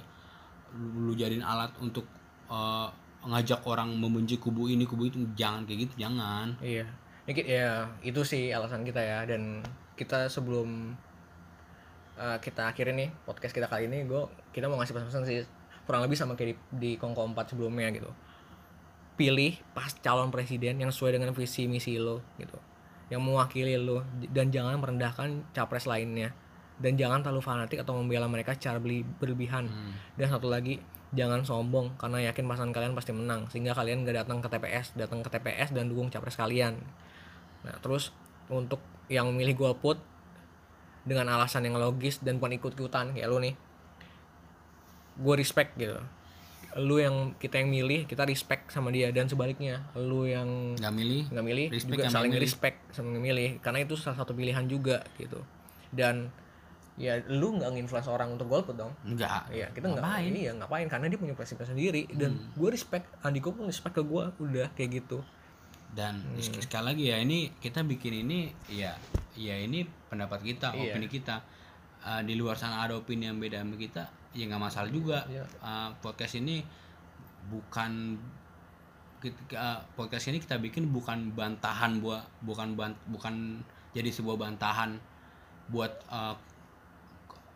[0.74, 2.04] lu, lu jadiin alat untuk
[2.46, 2.92] uh,
[3.24, 6.84] ngajak orang membenci kubu ini kubu itu jangan kayak gitu jangan Iya.
[7.24, 7.68] Ya, ki- ya
[8.02, 9.64] itu sih alasan kita ya dan
[9.96, 10.92] kita sebelum
[12.18, 14.22] uh, kita akhirin nih podcast kita kali ini gue
[14.54, 15.38] kita mau ngasih pesan-pesan sih
[15.84, 18.10] kurang lebih sama kayak di, di kongko 4 sebelumnya gitu.
[19.14, 22.56] Pilih pas calon presiden yang sesuai dengan visi misi lo gitu.
[23.12, 26.32] Yang mewakili lo dan jangan merendahkan capres lainnya.
[26.74, 29.70] Dan jangan terlalu fanatik atau membela mereka secara beli- berlebihan.
[29.70, 29.94] Hmm.
[30.18, 30.82] Dan satu lagi,
[31.14, 35.22] jangan sombong karena yakin pasangan kalian pasti menang sehingga kalian gak datang ke TPS, datang
[35.22, 36.74] ke TPS dan dukung capres kalian.
[37.62, 38.10] Nah, terus
[38.50, 40.02] untuk yang memilih golput
[41.04, 43.54] dengan alasan yang logis dan bukan ikut-ikutan kayak lu nih.
[45.16, 46.00] Gue respect gitu.
[46.76, 51.22] Lu yang kita yang milih, kita respect sama dia dan sebaliknya, lu yang nggak milih
[51.30, 52.42] nggak milih Respect juga sama saling milih.
[52.42, 55.38] respect sama yang milih karena itu salah satu pilihan juga gitu.
[55.88, 56.34] Dan
[56.94, 60.30] ya lu nggak nginfluence orang untuk golput dong enggak Iya, kita nggak Ngapain?
[60.32, 62.54] iya ngapain karena dia punya prinsipnya sendiri dan Hmm.
[62.54, 65.18] gue respect Andiko pun respect ke gue udah kayak gitu.
[65.90, 66.38] dan Hmm.
[66.38, 68.94] sek- sekali lagi ya ini kita bikin ini ya
[69.34, 70.92] ya ini pendapat kita Iya.
[70.92, 71.42] opini kita
[72.04, 75.40] Uh, di luar sana ada opini yang beda sama kita ya nggak masalah juga Iya.
[75.56, 76.60] Uh, podcast ini
[77.46, 78.20] bukan
[79.56, 85.00] uh, podcast ini kita bikin bukan bantahan buat bukan ban- bukan jadi sebuah bantahan
[85.66, 86.36] buat uh,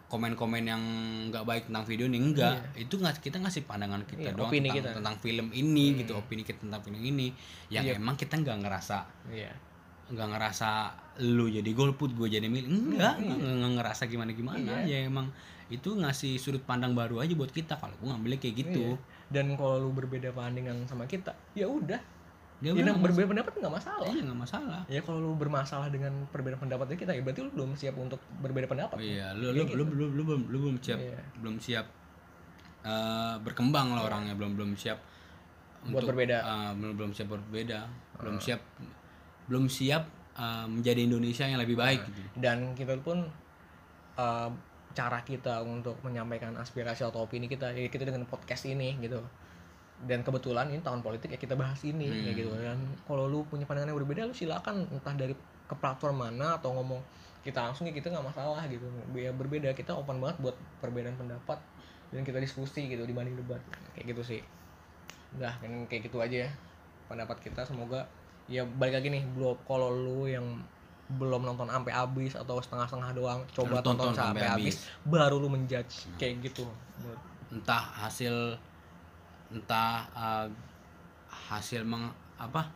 [0.09, 0.81] komen-komen yang
[1.29, 4.77] nggak baik tentang video ini enggak itu nggak kita ngasih pandangan kita Iya, doang tentang,
[4.81, 4.89] kita.
[4.97, 7.29] tentang film ini gitu opini kita tentang film ini
[7.69, 8.01] yang Iya.
[8.01, 9.53] emang kita nggak ngerasa Iya.
[10.09, 10.69] Nggak ngerasa
[11.21, 15.29] lu jadi golput gue jadi milik enggak nggak nggak ngerasa gimana gimana ya emang
[15.69, 19.17] itu ngasih sudut pandang baru aja buat kita kalau gue ngambilnya kayak gitu Iya.
[19.29, 22.01] Dan kalau lu berbeda pandangan sama kita, ya udah
[22.59, 24.09] Dia Ya, bilang berbeda pendapat nggak masalah.
[24.09, 27.71] iya nggak masalah Ya kalau lu bermasalah dengan perbedaan pendapatnya kita ya berarti lu belum
[27.73, 28.97] siap untuk berbeda pendapat.
[28.97, 29.77] Iya lu Ya lu, gitu.
[29.77, 31.21] lu, lu, lu belum lu belum siap Iya.
[31.39, 31.87] belum siap
[32.81, 34.99] eh, berkembang lah orangnya belum belum siap
[35.85, 36.37] Buat berbeda.
[36.41, 37.79] eh, belum belum siap berbeda
[38.19, 38.61] belum siap
[39.49, 40.05] belum siap
[40.37, 43.27] eh, menjadi Indonesia yang lebih baik gitu Dan kita pun
[44.19, 44.51] uh,
[44.93, 49.23] cara kita untuk menyampaikan aspirasi atau opini kita ya kita dengan podcast ini gitu.
[49.99, 52.39] Dan kebetulan ini tahun politik ya kita bahas ini ya Hmm.
[52.39, 52.79] gitu kan.
[53.07, 55.35] Kalau lu punya pandangan yang berbeda lu silakan entah dari
[55.69, 56.99] ke platform mana atau ngomong
[57.45, 58.85] kita langsung ya kita nggak masalah gitu.
[59.15, 61.59] Ya berbeda kita open banget buat perbedaan pendapat
[62.11, 63.63] dan kita diskusi gitu dibanding debat
[63.95, 64.41] kayak gitu sih.
[65.39, 66.51] Udah kan kayak gitu aja ya
[67.07, 68.03] pendapat kita semoga
[68.49, 70.45] ya balik lagi nih belum kalau lu yang
[71.11, 75.49] belum nonton sampai habis atau setengah-setengah doang coba Lu tonton tonton sampai habis baru lu
[75.49, 76.65] menjudge kayak gitu
[77.49, 78.57] entah hasil
[79.49, 80.47] entah eh,
[81.49, 82.69] hasil meng apa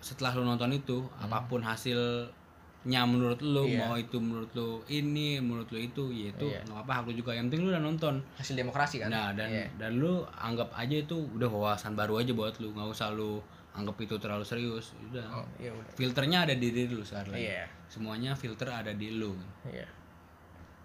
[0.00, 3.74] setelah lu nonton itu apa pun hasilnya menurut lu Hmm.
[3.74, 3.80] Iya.
[3.82, 6.62] mau itu menurut lu ini menurut lu itu ya itu Iya.
[6.64, 9.50] nggak apa hak lu juga yang penting lu udah nonton hasil demokrasi kan nah dan
[9.50, 9.66] Iya.
[9.76, 13.42] dan lu anggap aja itu udah wawasan baru aja buat lu nggak usah lu
[13.78, 15.26] anggap itu terlalu serius udah.
[15.30, 15.94] Oh iya udah.
[15.94, 17.38] Filternya ada di diri lu sekarang.
[17.38, 17.70] Iya.
[17.86, 19.38] Semuanya filter ada di lu.
[19.70, 19.86] Iya.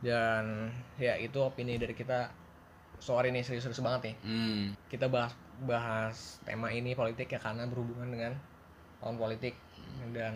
[0.05, 0.69] Dan
[1.01, 2.29] ya itu opini dari kita.
[3.01, 4.15] Soal ini serius-serius banget nih.
[4.23, 4.63] Hmm.
[4.87, 5.33] kita bahas
[5.65, 8.31] bahas tema ini politik ya karena berhubungan dengan
[9.01, 9.57] tahun politik.
[10.13, 10.35] Dan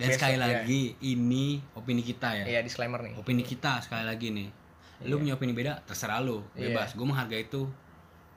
[0.00, 0.40] dan besok sekali ya.
[0.40, 2.44] lagi ini opini kita ya.
[2.46, 3.16] Iya disclaimer nih.
[3.16, 4.48] Opini kita sekali lagi nih.
[5.08, 6.44] Lu punya opini beda terserah lu.
[6.52, 6.72] Iya.
[6.72, 6.92] bebas.
[6.92, 7.64] Gue menghargai itu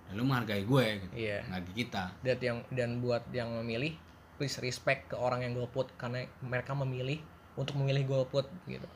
[0.08, 1.16] dan lu menghargai gue gitu.
[1.16, 1.40] Iya.
[1.48, 2.04] Menghargai kita.
[2.22, 3.96] Dan yang dan buat yang memilih
[4.38, 7.22] please respect ke orang yang golput karena mereka memilih
[7.56, 8.88] untuk memilih golput gitu.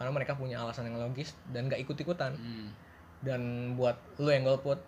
[0.00, 2.68] Karena mereka punya alasan yang logis dan gak ikut ikutan hmm.
[3.22, 4.82] dan buat lu yang golput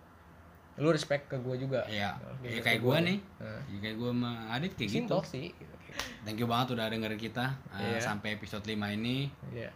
[0.75, 1.87] lu respect ke gue juga.
[1.87, 2.97] Ya, Oke, ya ke kayak gue.
[2.99, 3.19] nih.
[3.39, 4.99] Nah, ya kayak gue sama Adit kayak gitu.
[5.07, 5.47] Simple sih
[6.27, 8.03] thank you banget udah dengerin kita uh, Iya.
[8.03, 9.31] sampai episode 5 ini.
[9.53, 9.71] Iya.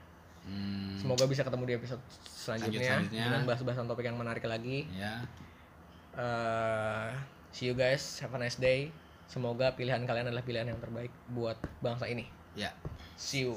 [0.50, 3.24] hmm, semoga bisa ketemu di episode selanjutnya, selanjutnya.
[3.28, 4.88] dengan bahas-bahasan topik yang menarik lagi.
[4.96, 5.22] Ya
[6.20, 7.10] Eh,
[7.56, 8.92] see you guys have a nice day.
[9.32, 12.28] Semoga pilihan kalian adalah pilihan yang terbaik buat bangsa ini.
[12.60, 12.76] Ya.
[13.16, 13.56] See you